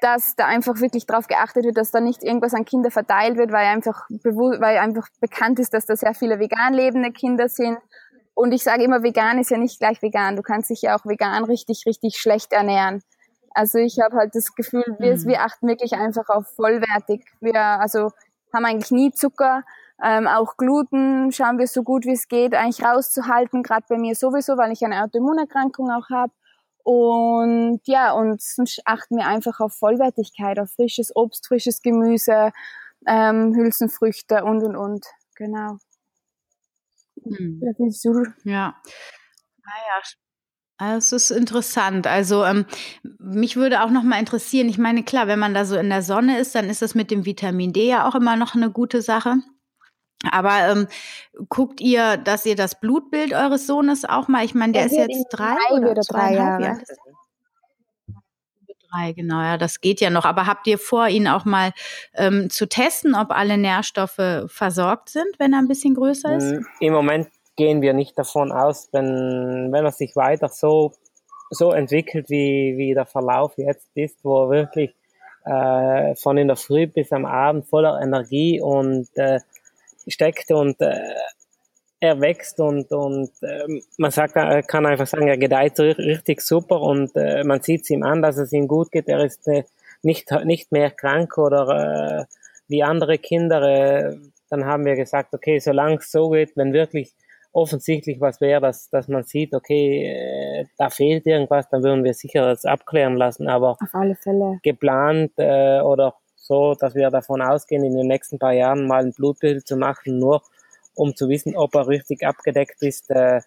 [0.03, 3.53] dass da einfach wirklich darauf geachtet wird, dass da nicht irgendwas an Kinder verteilt wird,
[3.53, 7.79] weil einfach, weil einfach bekannt ist, dass da sehr viele vegan lebende Kinder sind.
[8.35, 10.37] Und ich sage immer, vegan ist ja nicht gleich vegan.
[10.37, 13.03] Du kannst dich ja auch vegan richtig, richtig schlecht ernähren.
[13.55, 15.27] Also ich habe halt das Gefühl, wir, mhm.
[15.27, 17.25] wir achten wirklich einfach auf vollwertig.
[17.41, 18.11] Wir also
[18.53, 19.63] haben eigentlich nie Zucker,
[20.03, 24.17] ähm, auch Gluten schauen wir so gut wie es geht eigentlich rauszuhalten, gerade bei mir
[24.17, 26.33] sowieso, weil ich eine Autoimmunerkrankung auch habe.
[26.85, 32.53] Und ja, und sonst achten wir einfach auf Vollwertigkeit, auf frisches Obst, frisches Gemüse,
[33.07, 35.07] ähm, Hülsenfrüchte und und und.
[35.37, 35.79] Genau.
[37.25, 37.61] Hm.
[38.45, 38.75] Ja.
[39.65, 40.03] Naja,
[40.79, 42.07] ah es ist interessant.
[42.07, 42.67] Also ähm,
[43.19, 44.69] mich würde auch noch mal interessieren.
[44.69, 47.11] Ich meine, klar, wenn man da so in der Sonne ist, dann ist das mit
[47.11, 49.37] dem Vitamin D ja auch immer noch eine gute Sache.
[50.31, 50.89] Aber ähm,
[51.49, 55.29] guckt ihr, dass ihr das Blutbild eures Sohnes auch mal, ich meine, der ist jetzt
[55.31, 56.79] drei, drei oder, oder drei Jahre.
[58.93, 60.27] Drei, genau, ja, das geht ja noch.
[60.27, 61.73] Aber habt ihr vor, ihn auch mal
[62.15, 66.53] ähm, zu testen, ob alle Nährstoffe versorgt sind, wenn er ein bisschen größer ist?
[66.53, 70.93] Mm, Im Moment gehen wir nicht davon aus, wenn, wenn er sich weiter so,
[71.51, 74.95] so entwickelt, wie, wie der Verlauf jetzt ist, wo er wirklich
[75.45, 79.41] äh, von in der Früh bis am Abend voller Energie und äh,
[80.09, 81.15] steckt und äh,
[82.01, 86.81] er wächst und, und äh, man sagt, er kann einfach sagen, er gedeiht richtig super
[86.81, 89.09] und äh, man sieht es ihm an, dass es ihm gut geht.
[89.09, 89.63] Er ist äh,
[90.03, 92.25] nicht, nicht mehr krank oder äh,
[92.67, 93.63] wie andere Kinder.
[93.63, 94.17] Äh,
[94.51, 97.15] dann haben wir gesagt, okay, solange es so geht, wenn wirklich
[97.53, 102.15] offensichtlich was wäre, dass, dass man sieht, okay, äh, da fehlt irgendwas, dann würden wir
[102.15, 103.49] sicher das abklären lassen.
[103.49, 108.39] Aber auf alle Fälle geplant äh, oder so, dass wir davon ausgehen, in den nächsten
[108.39, 110.43] paar Jahren mal ein Blutbild zu machen, nur
[110.95, 113.41] um zu wissen, ob er richtig abgedeckt ist, äh,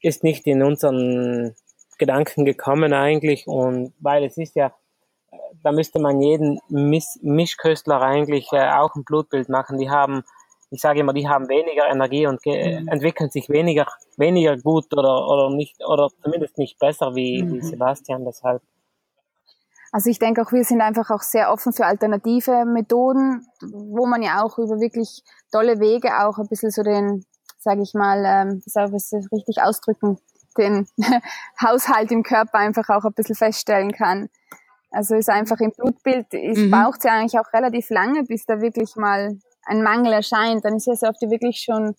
[0.00, 1.54] ist nicht in unseren
[1.98, 3.46] Gedanken gekommen eigentlich.
[3.46, 4.74] Und weil es ist ja,
[5.62, 9.78] da müsste man jeden Miss Mischköstler eigentlich äh, auch ein Blutbild machen.
[9.78, 10.22] Die haben,
[10.70, 12.88] ich sage immer, die haben weniger Energie und mhm.
[12.88, 17.56] entwickeln sich weniger, weniger gut oder, oder nicht, oder zumindest nicht besser wie, mhm.
[17.56, 18.24] wie Sebastian.
[18.24, 18.62] Deshalb
[19.92, 24.22] also ich denke auch, wir sind einfach auch sehr offen für alternative Methoden, wo man
[24.22, 27.26] ja auch über wirklich tolle Wege auch ein bisschen so den,
[27.58, 30.18] sage ich mal, ähm, wie soll ich das richtig ausdrücken,
[30.56, 30.88] den
[31.62, 34.30] Haushalt im Körper einfach auch ein bisschen feststellen kann.
[34.90, 36.70] Also ist einfach im Blutbild, es mhm.
[36.70, 40.64] braucht es ja eigentlich auch relativ lange, bis da wirklich mal ein Mangel erscheint.
[40.64, 41.94] Dann ist ja so oft wirklich schon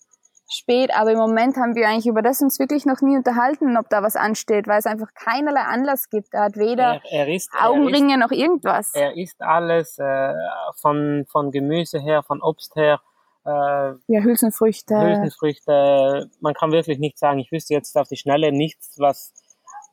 [0.50, 3.88] spät, aber im Moment haben wir eigentlich über das uns wirklich noch nie unterhalten, ob
[3.88, 6.34] da was ansteht, weil es einfach keinerlei Anlass gibt.
[6.34, 8.90] Er hat weder Er, er isst, Augenringe isst, noch irgendwas.
[8.94, 10.32] er isst alles, äh,
[10.80, 13.00] von, von Gemüse her, von Obst her,
[13.46, 14.94] äh, ja, Hülsenfrüchte.
[14.98, 16.30] Hülsenfrüchte.
[16.40, 19.32] Man kann wirklich nicht sagen, ich wüsste jetzt auf die Schnelle nichts, was,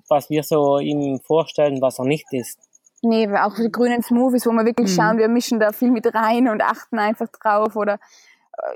[0.10, 2.60] was wir so ihm vorstellen, was er nicht isst.
[3.04, 5.02] Nee, auch die grünen Smoothies, wo wir wirklich Mhm.
[5.02, 8.00] schauen, wir mischen da viel mit rein und achten einfach drauf oder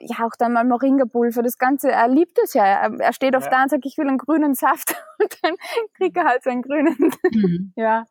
[0.02, 2.66] ja, auch dann mal Moringa-Pulver, das Ganze, er liebt es ja.
[2.66, 3.52] Er, steht oft Ja.
[3.52, 5.56] da und sagt, ich will einen grünen Saft und dann
[5.96, 7.12] kriegt er halt seinen grünen.
[7.32, 7.74] Mhm.
[7.76, 8.06] ja.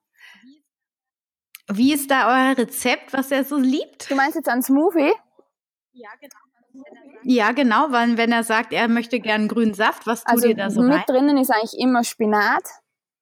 [1.72, 4.10] Wie ist da euer Rezept, was er so liebt?
[4.10, 5.12] Du meinst jetzt einen Smoothie?
[7.22, 10.48] Ja, genau, weil wenn er sagt, er möchte gern einen grünen Saft, was tut Also
[10.48, 11.04] ihr da so mit rein?
[11.06, 12.64] drinnen ist eigentlich immer Spinat,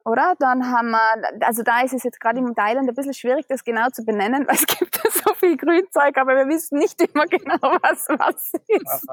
[0.05, 0.35] oder?
[0.39, 3.65] Dann haben wir, also da ist es jetzt gerade im Thailand ein bisschen schwierig, das
[3.65, 7.27] genau zu benennen, weil es gibt da so viel Grünzeug, aber wir wissen nicht immer
[7.27, 9.07] genau, was was ist.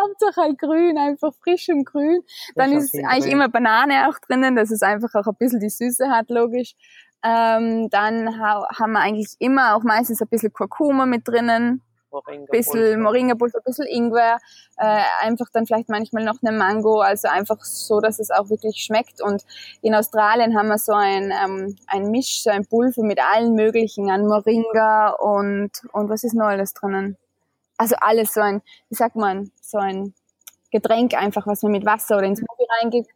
[0.00, 2.22] Hauptsache halt grün, einfach frisch und grün.
[2.54, 3.32] Dann ist eigentlich grün.
[3.32, 6.74] immer Banane auch drinnen, dass es einfach auch ein bisschen die Süße hat, logisch.
[7.24, 11.82] Ähm, dann ha haben wir eigentlich immer auch meistens ein bisschen Kurkuma mit drinnen,
[12.26, 14.38] ein bisschen Moringa-Pulver, bisschen Ingwer,
[14.76, 18.84] äh, einfach dann vielleicht manchmal noch eine Mango, also einfach so, dass es auch wirklich
[18.84, 19.22] schmeckt.
[19.22, 19.44] Und
[19.80, 24.10] in Australien haben wir so ein, ähm, ein Misch, so ein Pulver mit allen möglichen
[24.10, 27.16] an Moringa und, und was ist noch alles drinnen?
[27.78, 30.14] Also alles so ein, wie sagt man, so ein
[30.70, 33.10] Getränk einfach, was man mit Wasser oder ins Smoothie reingibt.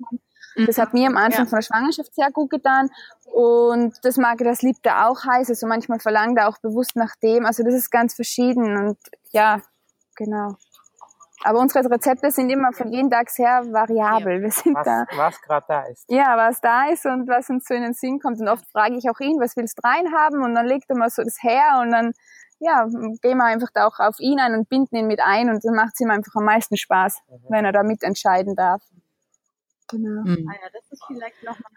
[0.64, 1.50] Das hat mir am Anfang Ja.
[1.50, 2.90] von der Schwangerschaft sehr gut getan.
[3.32, 5.50] Und das mag er, das liebt er auch heiß.
[5.50, 7.44] Also manchmal verlangt er auch bewusst nach dem.
[7.44, 8.76] Also das ist ganz verschieden.
[8.76, 8.98] Und
[9.32, 9.60] ja,
[10.16, 10.56] genau.
[11.44, 14.40] Aber unsere Rezepte sind immer von jeden Tag sehr variabel.
[14.40, 15.04] Wir sind Was, da.
[15.16, 16.04] was gerade da ist.
[16.08, 18.40] Ja, was da ist und was uns so in den Sinn kommt.
[18.40, 20.42] Und oft frage ich auch ihn, was willst du reinhaben?
[20.42, 22.12] Und dann legt er mal so das her und dann,
[22.58, 22.86] ja,
[23.20, 25.74] gehen wir einfach da auch auf ihn ein und binden ihn mit ein und dann
[25.74, 28.82] macht es ihm einfach am meisten Spaß, wenn er da mitentscheiden darf.
[29.88, 30.22] Genau.
[30.24, 30.48] Mhm.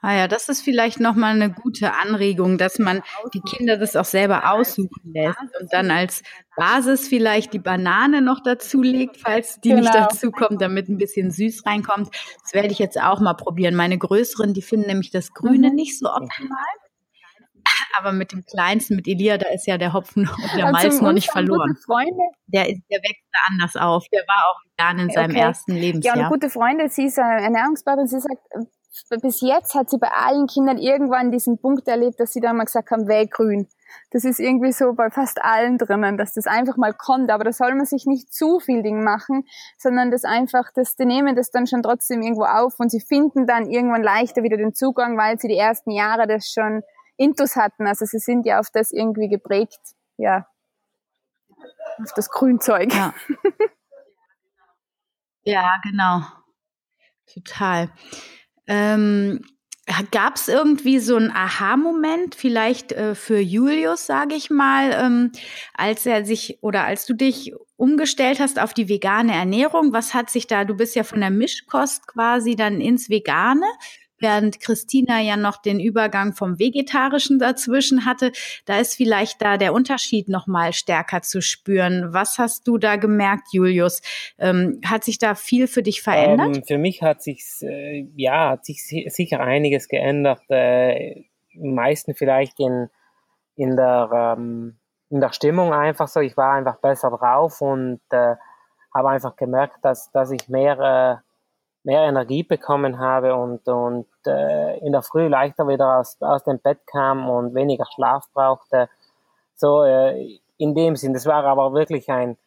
[0.01, 4.05] Ah ja, das ist vielleicht nochmal eine gute Anregung, dass man die Kinder das auch
[4.05, 6.23] selber aussuchen lässt und dann als
[6.55, 10.07] Basis vielleicht die Banane noch dazulegt, falls die nicht Genau.
[10.07, 12.09] dazu kommt, damit ein bisschen süß reinkommt.
[12.41, 13.75] Das werde ich jetzt auch mal probieren.
[13.75, 15.75] Meine Größeren, die finden nämlich das Grüne Mhm.
[15.75, 16.57] nicht so optimal.
[17.97, 21.01] Aber mit dem Kleinsten, mit Elia, da ist ja der Hopfen und der Also Malz
[21.01, 21.75] noch nicht verloren.
[21.85, 24.05] Freunde, Der, ist, der wächst da anders auf.
[24.11, 25.39] Der war auch vegan in seinem Okay.
[25.39, 26.29] ersten Ja, und Lebensjahr.
[26.29, 30.47] gute Freundin, sie ist eine Ernährungsberaterin, sie sagt, äh, bis jetzt hat sie bei allen
[30.47, 33.67] Kindern irgendwann diesen Punkt erlebt, dass sie dann mal gesagt haben, grün.
[34.11, 37.31] Das ist irgendwie so bei fast allen drinnen, dass das einfach mal kommt.
[37.31, 39.45] Aber da soll man sich nicht zu viel Ding machen,
[39.77, 43.47] sondern das einfach, das, die nehmen das dann schon trotzdem irgendwo auf und sie finden
[43.47, 46.83] dann irgendwann leichter wieder den Zugang, weil sie die ersten Jahre das schon
[47.19, 47.85] intus hatten.
[47.85, 49.79] Also sie sind ja auf das irgendwie geprägt,
[50.17, 50.47] ja,
[52.01, 52.93] auf das Grünzeug.
[52.93, 53.13] Ja.
[55.43, 56.21] ja, genau.
[57.31, 57.89] Total.
[58.67, 59.41] Ähm,
[60.11, 65.31] Gab es irgendwie so einen Aha-Moment, vielleicht äh, für Julius, sage ich mal, ähm,
[65.73, 69.91] als er sich oder als du dich umgestellt hast auf die vegane Ernährung?
[69.91, 73.65] Was hat sich da, du bist ja von der Mischkost quasi dann ins Vegane,
[74.19, 78.31] während Christina ja noch den Übergang vom Vegetarischen dazwischen hatte.
[78.65, 82.13] Da ist vielleicht da der Unterschied noch mal stärker zu spüren.
[82.13, 84.01] Was hast du da gemerkt, Julius?
[84.37, 86.57] Ähm, hat sich da viel für dich verändert?
[86.57, 90.41] Ähm, für mich hat sich äh, ja hat sich si- sicher einiges geändert.
[90.49, 91.23] Äh,
[91.55, 92.89] am meisten vielleicht in
[93.55, 94.77] in der ähm,
[95.09, 96.19] in der Stimmung einfach so.
[96.19, 98.35] Ich war einfach besser drauf und äh,
[98.93, 101.28] habe einfach gemerkt, dass dass ich mehr äh,
[101.89, 106.59] mehr Energie bekommen habe und und äh, in der Früh leichter wieder aus aus dem
[106.59, 108.89] Bett kam und weniger Schlaf brauchte.
[109.55, 111.13] So äh, in dem Sinn.
[111.13, 112.37] Das war aber wirklich ein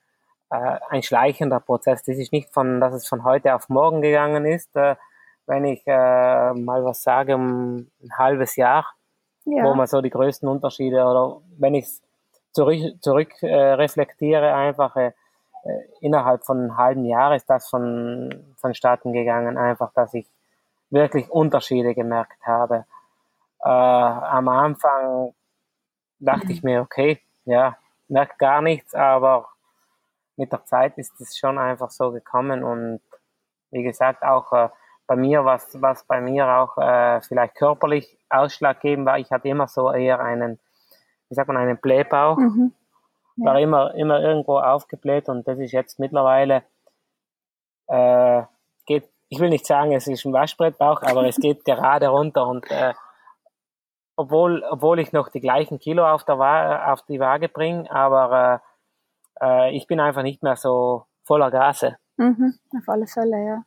[0.50, 2.02] äh, ein schleichender Prozess.
[2.04, 4.74] Das ist nicht von, dass es von heute auf morgen gegangen ist.
[4.76, 4.96] Äh,
[5.46, 8.86] wenn ich äh, mal was sage, um ein halbes Jahr,
[9.44, 9.64] Ja.
[9.64, 11.86] wo man so die größten Unterschiede oder wenn ich
[12.52, 15.12] zurück, zurück äh, reflektiere, einfach äh,
[16.00, 20.26] innerhalb von einem halben Jahr ist das von, vonstatten gegangen, einfach, dass ich
[20.90, 22.84] wirklich Unterschiede gemerkt habe.
[23.60, 25.34] Äh, am Anfang
[26.18, 27.76] dachte ich mir, okay, ja,
[28.08, 29.48] merkt gar nichts, aber
[30.36, 33.00] mit der Zeit ist es schon einfach so gekommen und
[33.70, 34.68] wie gesagt auch äh,
[35.06, 39.68] bei mir, was, was bei mir auch äh, vielleicht körperlich ausschlaggebend war, ich hatte immer
[39.68, 40.58] so eher einen,
[41.28, 42.72] wie sagt man, einen Blähbauch, Mhm.
[43.36, 46.62] War immer, immer irgendwo aufgebläht und das ist jetzt mittlerweile,
[47.88, 48.42] äh,
[48.86, 52.70] geht, ich will nicht sagen, es ist ein Waschbrettbauch, aber es geht gerade runter und
[52.70, 52.94] äh,
[54.16, 58.62] obwohl, obwohl ich noch die gleichen Kilo auf, der Wa auf die Waage bringe, aber
[59.40, 61.96] äh, äh, ich bin einfach nicht mehr so voller Gase.
[62.16, 63.64] Mhm, auf alle Fälle, ja.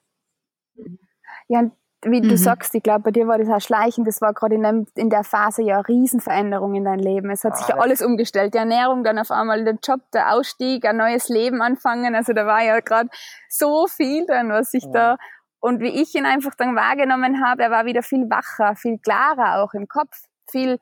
[1.48, 1.70] Ja,
[2.06, 2.30] wie mhm.
[2.30, 4.08] du sagst, ich glaube, bei dir war das auch schleichend.
[4.08, 7.30] Das war gerade in, in, der Phase ja eine Riesenveränderung in deinem Leben.
[7.30, 8.54] Es hat ah, sich ja alles umgestellt.
[8.54, 12.16] Die Ernährung, dann auf einmal der Job, der Ausstieg, ein neues Leben anfangen.
[12.16, 13.10] Also da war ja gerade
[13.50, 14.92] so viel dann, was ich ja.
[14.92, 15.18] da
[15.60, 19.64] und wie ich ihn einfach dann wahrgenommen habe, er war wieder viel wacher, viel klarer
[19.64, 20.16] auch im Kopf,
[20.48, 20.78] viel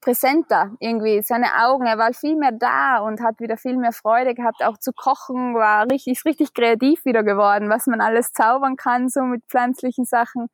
[0.00, 1.22] präsenter irgendwie.
[1.22, 4.78] Seine Augen, er war viel mehr da und hat wieder viel mehr Freude gehabt, auch
[4.78, 9.22] zu kochen, war richtig, ist richtig kreativ wieder geworden, was man alles zaubern kann, so
[9.22, 10.48] mit pflanzlichen Sachen.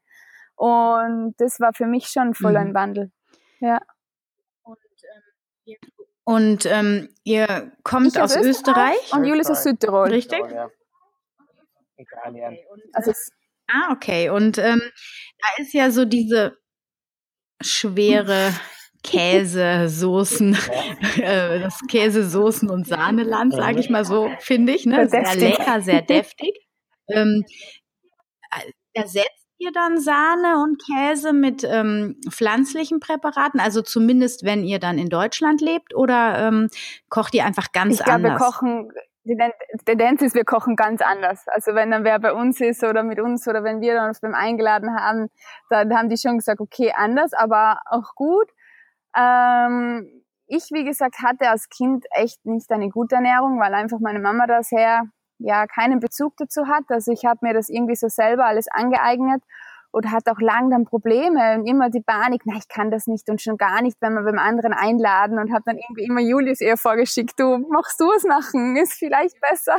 [0.56, 2.74] Und das war für mich schon voll ein mhm.
[2.74, 3.12] Wandel.
[3.60, 3.80] Ja.
[6.24, 10.08] Und ähm, ihr kommt aus Österreich, Österreich, und Julius aus Südtirol.
[10.08, 10.42] Richtig?
[11.96, 12.58] Italien.
[12.92, 13.12] Also
[13.70, 14.30] ah, okay.
[14.30, 14.80] Und ähm,
[15.38, 16.56] da ist ja so diese
[17.60, 18.52] schwere
[19.02, 20.54] Käse, Soßen,
[21.16, 24.86] äh, das Käse, Soßen und Sahneland, sage ich mal so, finde ich.
[24.86, 25.08] Ne?
[25.08, 26.66] Sehr lecker, sehr deftig.
[27.08, 27.44] Ähm,
[28.50, 33.60] äh, ersetzt ihr dann Sahne und Käse mit ähm, pflanzlichen Präparaten?
[33.60, 36.68] Also zumindest, wenn ihr dann in Deutschland lebt oder ähm,
[37.08, 38.32] kocht ihr einfach ganz ich anders?
[38.32, 38.92] Ich glaube, wir kochen,
[39.24, 39.36] die
[39.84, 41.46] Tendenz ist, wir kochen ganz anders.
[41.48, 44.20] Also wenn dann wer bei uns ist oder mit uns oder wenn wir dann uns
[44.20, 45.28] beim eingeladen haben,
[45.70, 48.48] dann haben die schon gesagt, okay, anders, aber auch gut.
[49.16, 54.20] Ähm, ich, wie gesagt, hatte als Kind echt nicht eine gute Ernährung, weil einfach meine
[54.20, 55.04] Mama da sehr
[55.38, 56.84] ja keinen Bezug dazu hat.
[56.88, 59.42] Also ich habe mir das irgendwie so selber alles angeeignet
[59.90, 63.28] und hat auch lang dann Probleme und immer die Panik, na, ich kann das nicht
[63.30, 66.60] und schon gar nicht, wenn wir beim anderen einladen und habe dann irgendwie immer Julius
[66.60, 69.78] eher vorgeschickt, du machst du es machen, ist vielleicht besser.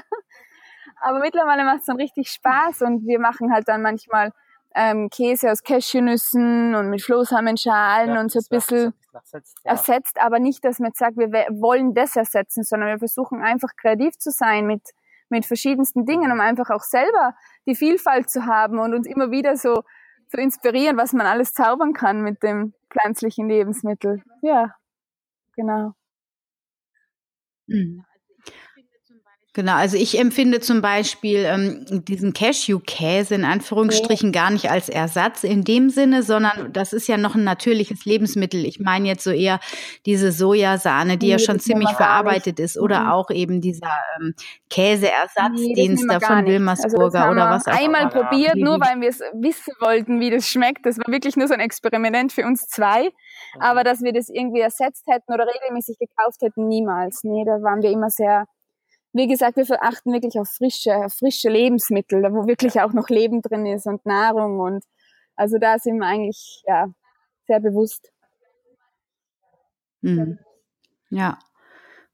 [1.01, 4.31] Aber mittlerweile macht es dann richtig Spaß und wir machen halt dann manchmal
[4.73, 9.71] ähm, Käse aus Cashewnüssen und mit Flohsamenschalen ja, und so ein bisschen ersetzt, ja.
[9.71, 13.75] ersetzt, aber nicht, dass man jetzt sagt, wir wollen das ersetzen, sondern wir versuchen einfach
[13.75, 14.81] kreativ zu sein mit
[15.29, 17.35] mit verschiedensten Dingen, um einfach auch selber
[17.65, 19.83] die Vielfalt zu haben und uns immer wieder so
[20.29, 24.23] zu inspirieren, was man alles zaubern kann mit dem pflanzlichen Lebensmittel.
[24.41, 24.75] Ja,
[25.55, 25.93] genau.
[27.67, 28.05] Mhm.
[29.55, 35.45] Genau, also ich empfinde zum Beispiel ähm, diesen Cashew-Käse in Anführungsstrichen gar nicht als Ersatz
[35.45, 38.65] in dem Sinne, sondern das ist ja noch ein natürliches Lebensmittel.
[38.65, 39.61] Ich meine jetzt so eher
[40.05, 43.11] diese Sojasahne, die nee, ja schon ziemlich verarbeitet ist, oder mhm.
[43.11, 44.33] auch eben dieser ähm,
[44.69, 48.99] Käseersatz, nee, den es da von Wilmersburger also oder was auch Einmal probiert, nur weil
[48.99, 50.85] wir es wissen wollten, wie das schmeckt.
[50.85, 53.09] Das war wirklich nur so ein Experiment für uns zwei.
[53.61, 57.23] Aber dass wir das irgendwie ersetzt hätten oder regelmäßig gekauft hätten, niemals.
[57.23, 58.47] Nee, da waren wir immer sehr
[59.15, 63.65] wie gesagt, wir verachten wirklich auf frische, frische Lebensmittel, wo wirklich auch noch Leben drin
[63.65, 64.83] ist und Nahrung und
[65.37, 66.87] also da sind wir eigentlich ja
[67.47, 68.11] sehr bewusst.
[70.01, 70.39] Mhm.
[71.09, 71.39] Ja,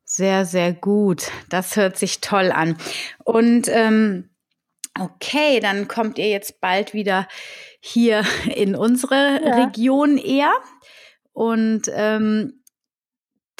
[0.03, 1.31] sehr, sehr gut.
[1.49, 2.77] Das hört sich toll an.
[3.23, 4.29] Und ähm,
[4.99, 7.27] okay, dann kommt ihr jetzt bald wieder
[7.79, 8.23] hier
[8.55, 9.65] in unsere ja.
[9.65, 10.53] Region eher.
[11.33, 12.60] Und ähm,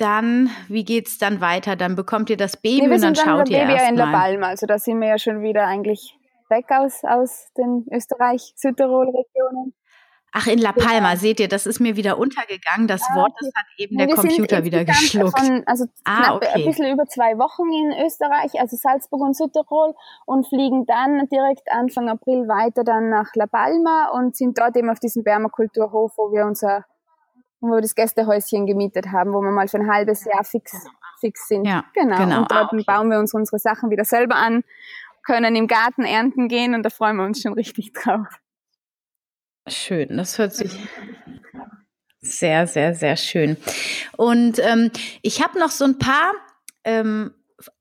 [0.02, 1.76] dann, wie geht's dann weiter?
[1.76, 4.12] Dann bekommt ihr das Baby nee, und dann, dann schaut ihr Baby erst in La
[4.12, 6.18] Palma, also da sind wir ja schon wieder eigentlich
[6.50, 9.74] weg aus, aus den Österreich-Südtirol-Regionen.
[10.34, 11.18] Ach, in La Palma, ja.
[11.18, 12.88] seht ihr, das ist mir wieder untergegangen.
[12.88, 15.38] Das ah, Wort, das hat eben der Computer wieder geschluckt.
[15.38, 16.48] Von, also ah, okay.
[16.54, 19.94] ein bisschen über zwei Wochen in Österreich, also Salzburg und Südtirol
[20.26, 24.90] und fliegen dann direkt Anfang April weiter dann nach La Palma und sind dort eben
[24.90, 26.86] auf diesem Permakulturhof, wo wir unser
[27.62, 30.74] wo wir das Gästehäuschen gemietet haben, wo wir mal für ein halbes Jahr fix,
[31.20, 31.66] fix sind.
[31.66, 32.18] Ja, genau.
[32.18, 32.42] genau.
[32.42, 32.84] Und dort ah, okay.
[32.86, 34.64] bauen wir uns unsere Sachen wieder selber an,
[35.24, 38.28] können im Garten ernten gehen und da freuen wir uns schon richtig drauf.
[39.68, 40.76] Schön, das hört sich
[42.20, 43.58] sehr, sehr, sehr schön.
[44.18, 46.34] Und ähm, ich habe noch so ein paar
[46.84, 47.32] ähm,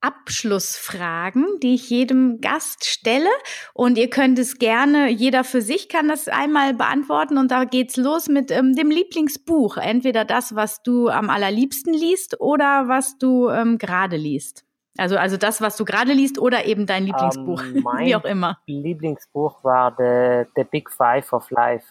[0.01, 3.29] Abschlussfragen, die ich jedem Gast stelle.
[3.75, 7.39] Und ihr könnt es gerne, jeder für sich kann das einmal beantworten.
[7.39, 9.77] Und da geht's los mit ähm, dem Lieblingsbuch.
[9.77, 14.65] Entweder das, was du am allerliebsten liest oder was du ähm, gerade liest.
[14.99, 18.25] Also, also das, was du gerade liest oder eben dein Lieblingsbuch, um, ähm, wie auch
[18.25, 18.59] immer.
[18.67, 21.87] Lieblingsbuch war The, The Big Five of Life,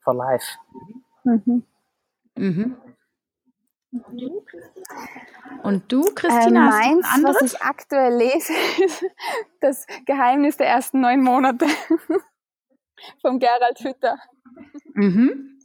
[0.00, 0.46] for Life.
[1.24, 1.62] Mhm.
[2.36, 2.76] Mhm.
[5.62, 8.52] Und du, Christina, äh, meins, was ich aktuell lese,
[8.84, 9.04] ist
[9.60, 11.66] das Geheimnis der ersten neun Monate
[13.22, 14.18] von Gerald Hütter.
[14.94, 15.58] Mhm.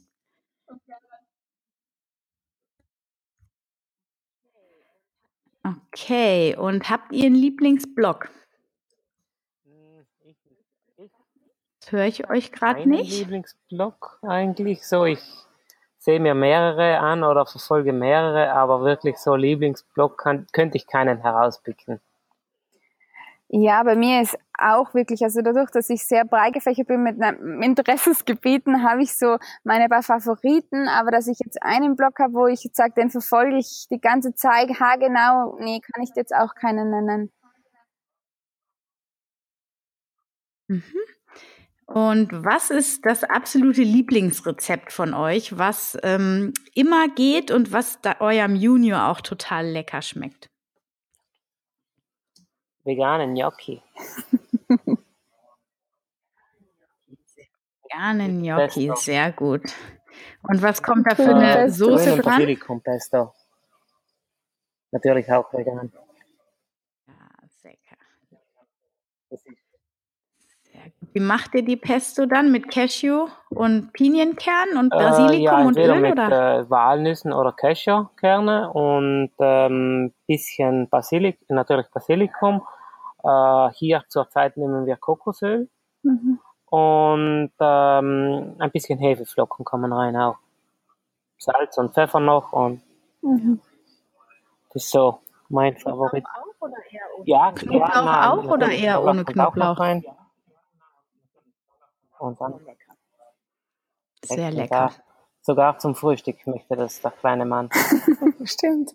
[5.64, 8.30] Okay, und habt ihr einen Lieblingsblog?
[11.80, 13.18] Das höre ich euch gerade nicht.
[13.18, 15.04] Lieblingsblog eigentlich so.
[15.04, 15.22] Ich
[16.04, 21.22] sehe mir mehrere an oder verfolge mehrere, aber wirklich so Lieblingsblog kann, könnte ich keinen
[21.22, 21.98] herauspicken.
[23.48, 27.16] Ja, bei mir ist auch wirklich, also dadurch, dass ich sehr breit gefächert bin mit
[27.62, 32.46] Interessensgebieten, habe ich so meine paar Favoriten, aber dass ich jetzt einen Blog habe, wo
[32.48, 36.54] ich jetzt sage, den verfolge ich die ganze Zeit, haargenau, nee, kann ich jetzt auch
[36.54, 37.30] keinen nennen.
[40.68, 40.82] Mhm.
[41.86, 48.20] Und was ist das absolute Lieblingsrezept von euch, was ähm, immer geht und was da
[48.20, 50.48] eurem Junior auch total lecker schmeckt?
[52.84, 53.82] Vegane Gnocchi.
[57.82, 58.94] Vegane Gnocchi, Pesto.
[58.96, 59.62] sehr gut.
[60.42, 62.36] Und was kommt da für eine Soße dran?
[62.36, 63.34] Basilikum Pesto.
[64.90, 65.92] Natürlich auch vegan.
[67.06, 67.14] Ja,
[67.62, 67.96] lecker.
[71.14, 72.50] Wie macht ihr die Pesto dann?
[72.50, 76.00] Mit Cashew und Pinienkern und Basilikum äh, ja, und Öl?
[76.00, 76.58] mit oder?
[76.58, 82.66] Äh, Walnüssen oder Cashewkerne und ein ähm, bisschen Basilik, natürlich Basilikum.
[83.22, 85.68] Äh, hier zurzeit nehmen wir Kokosöl
[86.02, 86.40] mhm.
[86.66, 90.38] und ähm, ein bisschen Hefeflocken kommen rein auch.
[91.38, 92.82] Salz und Pfeffer noch und
[93.22, 93.60] mhm.
[94.72, 96.24] das ist so mein Favorit.
[96.24, 97.28] Knoblauch auch oder eher ohne?
[97.28, 99.78] Ja, Knoblauch ja, auch oder eher ohne Knoblauch?
[99.78, 100.04] Rein.
[102.24, 102.58] Und dann
[104.24, 104.92] Sehr lecker.
[105.42, 107.68] Sogar zum Frühstück möchte das der kleine Mann.
[108.44, 108.92] Stimmt.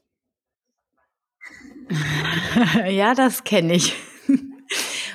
[2.87, 3.95] ja, das kenne ich.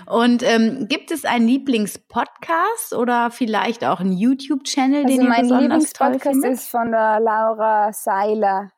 [0.06, 5.92] Und ähm, gibt es einen Lieblingspodcast oder vielleicht auch einen YouTube-Channel, also den ihr besonders
[5.92, 6.24] toll findet?
[6.24, 8.70] mein Lieblingspodcast ist von der Laura Seiler,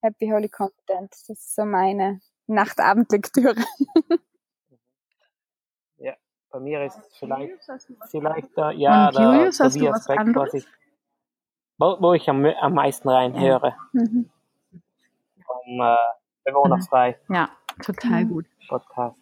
[0.00, 1.12] Happy Holy Content.
[1.12, 3.54] Das ist so meine Nachtabendlektüre.
[6.50, 7.52] bei mir ist vielleicht,
[8.10, 10.66] vielleicht äh, ja, Und Julius, der hast du was Beck, was ich,
[11.78, 13.74] wo, wo, ich am, am meisten reinhöre.
[13.92, 14.30] Mhm.
[15.46, 15.96] Vom äh,
[16.44, 17.18] Bewohnerfrei.
[17.28, 17.50] Ja,
[17.82, 18.46] total gut.
[18.68, 19.20] Podcast.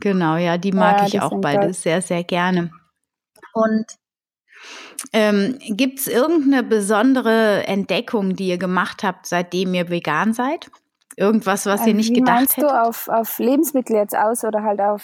[0.00, 1.74] Genau, ja, die mag ja, ich auch beide toll.
[1.74, 2.70] sehr, sehr gerne.
[3.52, 3.86] Und
[5.12, 10.70] ähm, gibt es irgendeine besondere Entdeckung, die ihr gemacht habt, seitdem ihr vegan seid?
[11.18, 12.70] Irgendwas, was ihr nicht Wie gedacht meinst hättet?
[12.70, 15.02] du auf, auf Lebensmittel jetzt aus oder halt auf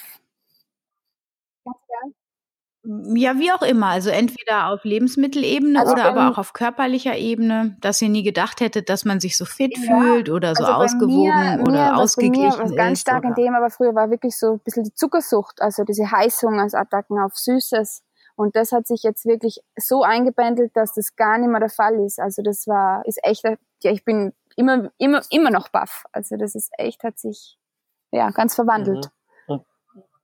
[3.14, 3.86] ja, wie auch immer.
[3.86, 8.60] Also entweder auf Lebensmittelebene also oder aber auch auf körperlicher Ebene, dass ihr nie gedacht
[8.60, 11.96] hättet, dass man sich so fit ja, fühlt oder so also ausgewogen mir, oder mir,
[11.96, 13.28] ausgeglichen was bei mir, was ganz stark oder?
[13.28, 17.34] in dem aber früher war wirklich so ein bisschen die Zuckersucht, also diese Heißhungersattacken auf
[17.34, 18.02] Süßes.
[18.36, 21.94] Und das hat sich jetzt wirklich so eingebändelt, dass das gar nicht mehr der Fall
[22.04, 22.20] ist.
[22.20, 26.04] Also das war, ist echt, ja, ich bin immer, immer, immer noch baff.
[26.12, 27.58] Also das ist echt, hat sich,
[28.10, 29.06] ja, ganz verwandelt.
[29.06, 29.14] Mhm.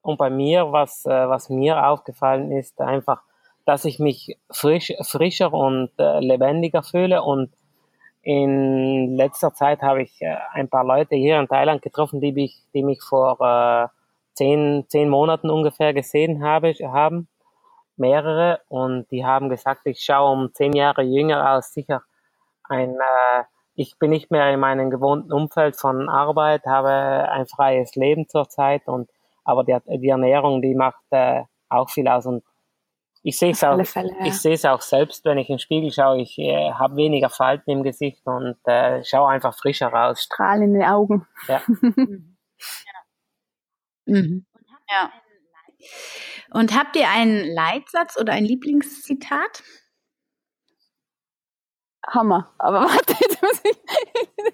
[0.03, 3.23] Und bei mir, was, äh, was mir aufgefallen ist, einfach,
[3.67, 7.23] dass ich mich frisch, frischer und äh, lebendiger fühle.
[7.23, 7.53] Und
[8.23, 12.63] in letzter Zeit habe ich äh, ein paar Leute hier in Thailand getroffen, die mich,
[12.73, 13.89] die mich vor äh,
[14.35, 17.29] zehn, zehn Monaten ungefähr gesehen habe, haben.
[17.97, 18.61] Mehrere.
[18.69, 21.75] Und die haben gesagt, ich schaue um zehn Jahre jünger aus.
[21.75, 22.03] Sicher
[22.65, 23.45] ein, äh,
[23.81, 26.91] ich bin nicht mehr in meinem gewohnten Umfeld von Arbeit, habe
[27.31, 29.09] ein freies Leben zurzeit und
[29.43, 32.45] aber die, die Ernährung, die macht äh, auch viel aus und
[33.23, 34.27] ich sehe es auch, Fälle, ja.
[34.27, 36.21] ich sehe es auch selbst, wenn ich in den Spiegel schaue.
[36.21, 40.23] Ich äh, habe weniger Falten im Gesicht und äh, schaue einfach frischer raus.
[40.23, 41.27] Strahlende Augen.
[41.47, 41.63] Ja.
[44.07, 44.47] mhm.
[44.91, 45.11] ja.
[46.53, 49.63] Und habt ihr einen Leitsatz oder ein Lieblingszitat?
[52.07, 52.51] Hammer.
[52.59, 53.81] Aber warte, jetzt muss ich,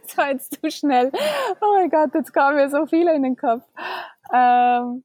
[0.05, 1.11] das war jetzt zu schnell.
[1.61, 3.63] Oh mein Gott, jetzt kamen mir so viele in den Kopf.
[4.33, 5.05] Ähm,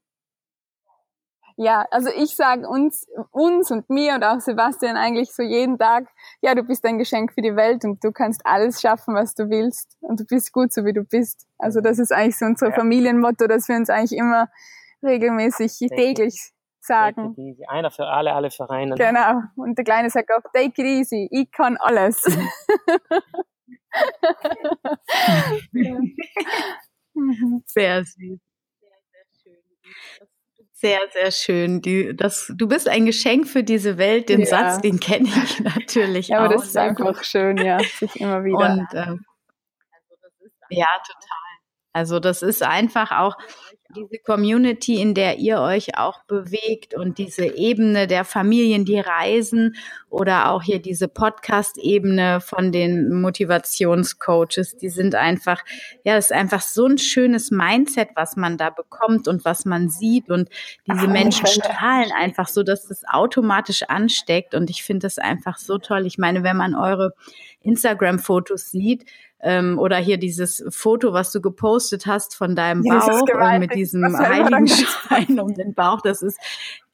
[1.56, 6.08] ja, also ich sage uns, uns und mir und auch Sebastian eigentlich so jeden Tag,
[6.40, 9.50] ja, du bist ein Geschenk für die Welt und du kannst alles schaffen, was du
[9.50, 11.46] willst und du bist gut, so wie du bist.
[11.58, 12.74] Also das ist eigentlich so unser ja.
[12.74, 14.48] Familienmotto, dass wir uns eigentlich immer
[15.02, 16.52] regelmäßig täglich
[16.84, 17.34] sagen.
[17.34, 17.64] Take it easy.
[17.66, 18.96] Einer für alle, alle für einen.
[18.96, 19.42] Genau.
[19.56, 22.22] Und der Kleine sagt auch, take it easy, ich kann alles.
[27.66, 28.40] Sehr süß.
[30.82, 31.80] Sehr, sehr schön.
[31.80, 34.28] Die, das, du bist ein Geschenk für diese Welt.
[34.28, 34.46] Den ja.
[34.46, 36.46] Satz, den kenne ich natürlich ja, auch.
[36.46, 37.24] Aber das ist einfach gut.
[37.24, 38.72] schön, ja, sich immer wieder.
[38.72, 39.24] Und, ähm,
[40.70, 41.52] ja, total.
[41.92, 43.36] Also das ist einfach auch
[43.94, 49.76] diese Community, in der ihr euch auch bewegt und diese Ebene der Familien, die reisen
[50.10, 55.62] oder auch hier diese Podcast-Ebene von den Motivationscoaches, die sind einfach,
[56.04, 59.88] ja, das ist einfach so ein schönes Mindset, was man da bekommt und was man
[59.88, 60.30] sieht.
[60.30, 60.48] Und
[60.86, 64.54] diese Menschen strahlen einfach so, dass das automatisch ansteckt.
[64.54, 66.06] Und ich finde das einfach so toll.
[66.06, 67.14] Ich meine, wenn man eure
[67.62, 69.04] Instagram-Fotos sieht,
[69.42, 73.74] Ähm, oder hier dieses Foto, was du gepostet hast von deinem ja, Bauch äh, mit
[73.74, 76.00] diesem Heiligenschein um den Bauch.
[76.00, 76.38] Das ist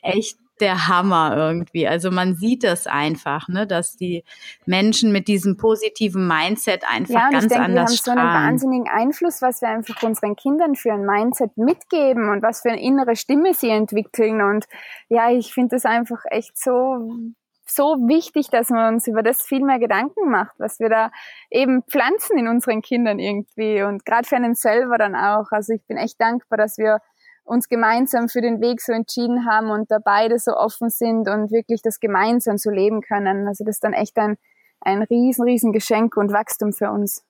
[0.03, 1.87] echt der Hammer irgendwie.
[1.87, 4.25] Also man sieht das einfach, ne, dass die
[4.67, 8.19] Menschen mit diesem positiven Mindset einfach ja, ganz denke, anders strahlen.
[8.19, 12.31] Wir haben so einen wahnsinnigen Einfluss, was wir einfach unseren Kindern für ein Mindset mitgeben
[12.31, 14.43] und was für eine innere Stimme sie entwickeln.
[14.43, 14.67] Und
[15.09, 17.33] ja, ich finde das einfach echt so
[17.71, 21.11] so wichtig, dass man uns über das viel mehr Gedanken macht, was wir da
[21.51, 25.51] eben pflanzen in unseren Kindern irgendwie und gerade für einen selber dann auch.
[25.51, 27.01] Also ich bin echt dankbar, dass wir
[27.45, 31.51] uns gemeinsam für den Weg so entschieden haben und da beide so offen sind und
[31.51, 33.49] wirklich das gemeinsam so leben können.
[33.49, 34.37] Also das ist dann echt ein,
[34.81, 37.25] ein riesen, riesen Geschenk und Wachstum für uns.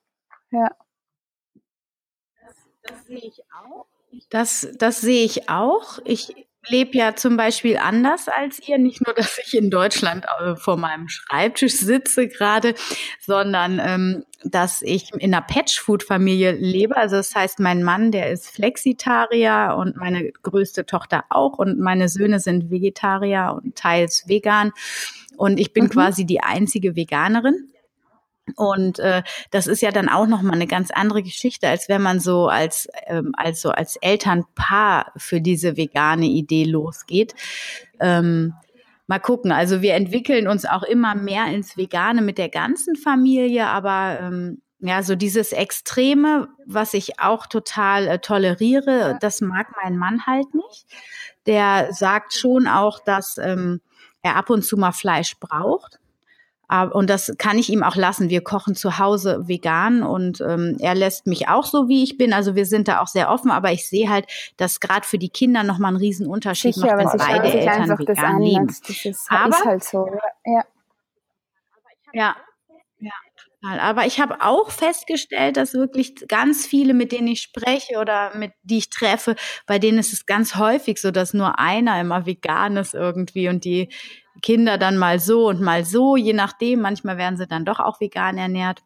[0.51, 0.71] Ja.
[2.41, 3.87] Das, das sehe ich auch.
[4.31, 5.99] Das, das sehe ich auch.
[6.05, 8.79] Ich lebe ja zum Beispiel anders als ihr.
[8.79, 12.75] Nicht nur, dass ich in Deutschland äh, vor meinem Schreibtisch sitze gerade,
[13.21, 16.97] sondern ähm, dass ich in einer Patchfood-Familie lebe.
[16.97, 22.09] Also das heißt, mein Mann, der ist Flexitarier und meine größte Tochter auch und meine
[22.09, 24.73] Söhne sind Vegetarier und teils vegan.
[25.37, 25.91] Und ich bin mhm.
[25.91, 27.69] quasi die einzige Veganerin.
[28.57, 32.03] Und äh, das ist ja dann auch noch mal eine ganz andere Geschichte, als wenn
[32.03, 37.35] man so als ähm, also als Elternpaar für diese vegane Idee losgeht.
[38.01, 38.55] Ähm,
[39.07, 39.51] mal gucken.
[39.51, 44.63] Also wir entwickeln uns auch immer mehr ins Vegane mit der ganzen Familie, aber ähm,
[44.81, 50.55] ja, so dieses Extreme, was ich auch total äh, toleriere, das mag mein Mann halt
[50.55, 50.87] nicht.
[51.47, 53.81] Der sagt schon auch, dass ähm,
[54.23, 55.99] er ab und zu mal Fleisch braucht.
[56.69, 58.29] Und das kann ich ihm auch lassen.
[58.29, 62.35] Wir kochen zu Hause vegan und ähm, er lässt mich auch so, wie ich bin.
[62.35, 64.27] Also wir sind da auch sehr offen, aber ich sehe halt,
[64.59, 68.43] dass gerade für die Kinder nochmal einen riesen Unterschied Sicher, macht, wenn beide Eltern vegan
[68.43, 68.77] leben.
[69.29, 70.11] Aber, ist halt so.
[70.45, 70.63] Ja.
[72.15, 72.37] Ja,
[73.01, 73.13] ja,
[73.81, 78.53] Aber ich habe auch festgestellt, dass wirklich ganz viele, mit denen ich spreche oder mit
[78.63, 82.77] die ich treffe, bei denen ist es ganz häufig so, dass nur einer immer vegan
[82.77, 83.89] ist irgendwie und die
[84.43, 86.81] Kinder dann mal so und mal so, je nachdem.
[86.81, 88.83] Manchmal werden sie dann doch auch vegan ernährt.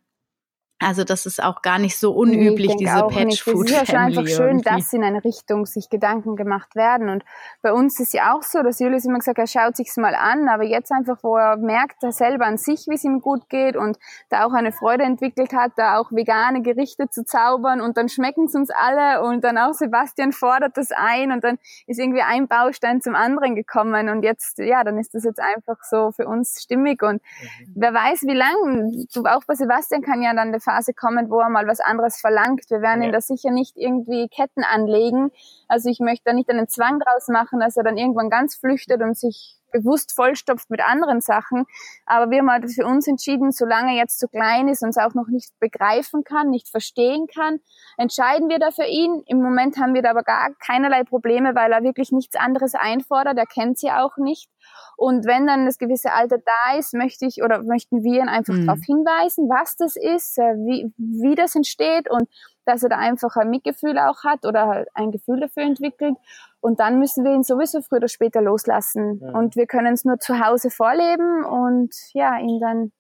[0.78, 3.66] Also das ist auch gar nicht so unüblich, diese Patchfood.
[3.66, 4.64] Es ist ja schon einfach schön, irgendwie.
[4.64, 7.08] dass in eine Richtung sich Gedanken gemacht werden.
[7.08, 7.24] Und
[7.62, 10.48] bei uns ist ja auch so, dass Julius immer gesagt, er schaut sich's mal an,
[10.48, 13.76] aber jetzt einfach, wo er merkt, er selber an sich, wie es ihm gut geht
[13.76, 13.96] und
[14.28, 18.46] da auch eine Freude entwickelt hat, da auch vegane Gerichte zu zaubern und dann schmecken
[18.46, 22.48] es uns alle und dann auch Sebastian fordert das ein und dann ist irgendwie ein
[22.48, 26.60] Baustein zum anderen gekommen und jetzt, ja, dann ist das jetzt einfach so für uns
[26.60, 27.72] stimmig und mhm.
[27.76, 31.48] wer weiß, wie lang, auch bei Sebastian kann ja dann der Phase kommen, wo er
[31.48, 32.64] mal was anderes verlangt.
[32.68, 33.08] Wir werden ja.
[33.08, 35.30] ihm da sicher nicht irgendwie Ketten anlegen.
[35.68, 39.02] Also ich möchte da nicht einen Zwang draus machen, dass er dann irgendwann ganz flüchtet
[39.02, 41.64] und sich bewusst vollstopft mit anderen Sachen.
[42.06, 44.98] Aber wir haben halt für uns entschieden, solange er jetzt zu klein ist und es
[44.98, 47.60] auch noch nicht begreifen kann, nicht verstehen kann,
[47.96, 49.22] entscheiden wir da für ihn.
[49.26, 53.38] Im Moment haben wir da aber gar keinerlei Probleme, weil er wirklich nichts anderes einfordert.
[53.38, 54.48] Er kennt sie auch nicht.
[54.96, 58.54] Und wenn dann das gewisse Alter da ist, möchte ich oder möchten wir ihn einfach
[58.54, 58.66] mhm.
[58.66, 62.28] darauf hinweisen, was das ist, äh, wie, wie das entsteht und
[62.64, 66.16] dass er da einfach ein Mitgefühl auch hat oder halt ein Gefühl dafür entwickelt.
[66.60, 69.20] Und dann müssen wir ihn sowieso früher oder später loslassen.
[69.20, 69.30] Ja.
[69.38, 72.92] Und wir können es nur zu Hause vorleben und ja, ihn dann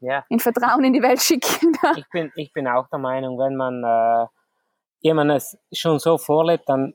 [0.00, 0.24] ja.
[0.28, 1.72] in Vertrauen in die Welt schicken.
[1.96, 4.26] ich, bin, ich bin auch der Meinung, wenn man äh,
[5.00, 6.94] jemand es schon so vorlebt, dann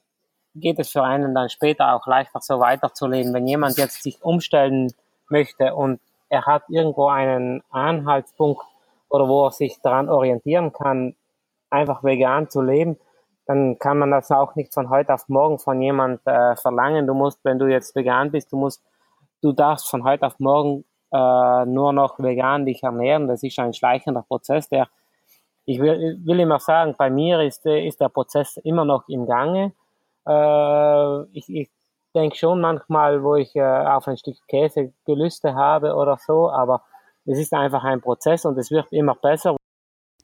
[0.55, 3.33] geht es für einen dann später auch leichter so weiterzuleben.
[3.33, 4.93] Wenn jemand jetzt sich umstellen
[5.29, 5.99] möchte und
[6.29, 8.63] er hat irgendwo einen Anhaltspunkt
[9.09, 11.15] oder wo er sich daran orientieren kann,
[11.73, 12.97] einfach vegan zu leben,
[13.45, 17.07] dann kann man das auch nicht von heute auf morgen von jemand äh, verlangen.
[17.07, 18.81] Du musst, wenn du jetzt vegan bist, du musst,
[19.41, 23.27] du darfst von heute auf morgen äh, nur noch vegan dich ernähren.
[23.27, 24.87] Das ist ein schleichender Prozess, der
[25.65, 29.73] ich will, will immer sagen, bei mir ist, ist der Prozess immer noch im Gange.
[30.27, 31.69] Äh, ich, ich
[32.13, 36.83] denke schon manchmal, wo ich äh, auf ein Stück Käse Gelüste habe oder so, aber
[37.25, 39.55] es ist einfach ein Prozess und es wird immer besser.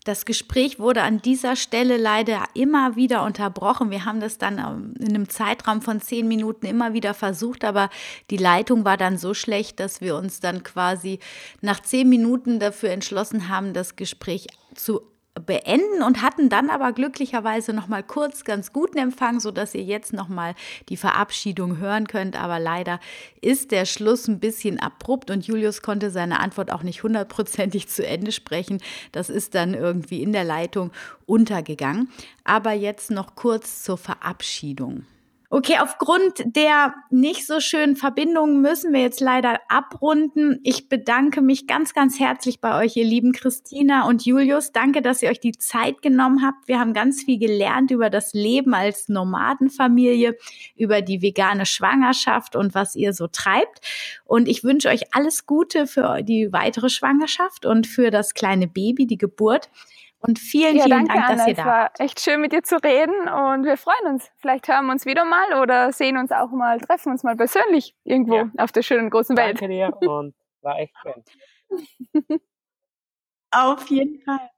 [0.09, 3.91] Das Gespräch wurde an dieser Stelle leider immer wieder unterbrochen.
[3.91, 7.91] Wir haben das dann ähm, in einem Zeitraum von zehn Minuten immer wieder versucht, aber
[8.31, 11.19] die Leitung war dann so schlecht, dass wir uns dann quasi
[11.61, 15.03] nach zehn Minuten dafür entschlossen haben, das Gespräch zu
[15.39, 19.83] beenden und hatten dann aber glücklicherweise noch mal kurz ganz guten Empfang, so dass ihr
[19.83, 20.55] jetzt noch mal
[20.89, 22.35] die Verabschiedung hören könnt.
[22.35, 22.99] Aber leider
[23.41, 28.05] ist der Schluss ein bisschen abrupt und Julius konnte seine Antwort auch nicht hundertprozentig zu
[28.05, 28.81] Ende sprechen.
[29.11, 30.91] Das ist dann irgendwie in der Leitung
[31.25, 32.09] untergegangen.
[32.43, 35.05] Aber jetzt noch kurz zur Verabschiedung.
[35.51, 40.59] Okay, aufgrund der nicht so schönen Verbindungen müssen wir jetzt leider abrunden.
[40.63, 44.71] Ich bedanke mich ganz, ganz herzlich bei euch, ihr lieben Christina und Julius.
[44.73, 46.67] Danke, dass ihr euch die Zeit genommen habt.
[46.67, 50.37] Wir haben ganz viel gelernt über das Leben als Nomadenfamilie,
[50.75, 53.79] über die vegane Schwangerschaft und was ihr so treibt.
[54.25, 59.07] Und ich wünsche euch alles Gute für die weitere Schwangerschaft und für das kleine Baby,
[59.07, 59.71] die Geburt.
[60.21, 61.47] Und vielen, ja, vielen danke, Dank, dass Anna.
[61.47, 64.29] ihr da Es war echt schön mit dir zu reden und wir freuen uns.
[64.37, 67.95] Vielleicht hören wir uns wieder mal oder sehen uns auch mal, treffen uns mal persönlich
[68.03, 68.49] irgendwo Ja.
[68.57, 69.61] auf der schönen großen Welt.
[69.61, 71.23] Danke dir und war echt schön.
[73.51, 74.49] Auf jeden Fall.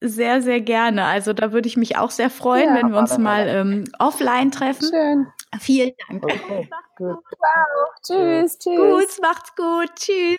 [0.00, 1.04] Sehr, sehr gerne.
[1.04, 4.50] Also da würde ich mich auch sehr freuen, Ja, wenn wir uns mal ähm, offline
[4.50, 4.88] treffen.
[4.88, 5.26] Schön.
[5.60, 6.24] Vielen Dank.
[6.24, 7.18] Okay, gut.
[8.02, 8.76] Tschüss, tschüss.
[8.76, 9.90] Gut, macht's gut.
[9.96, 10.38] Tschüss.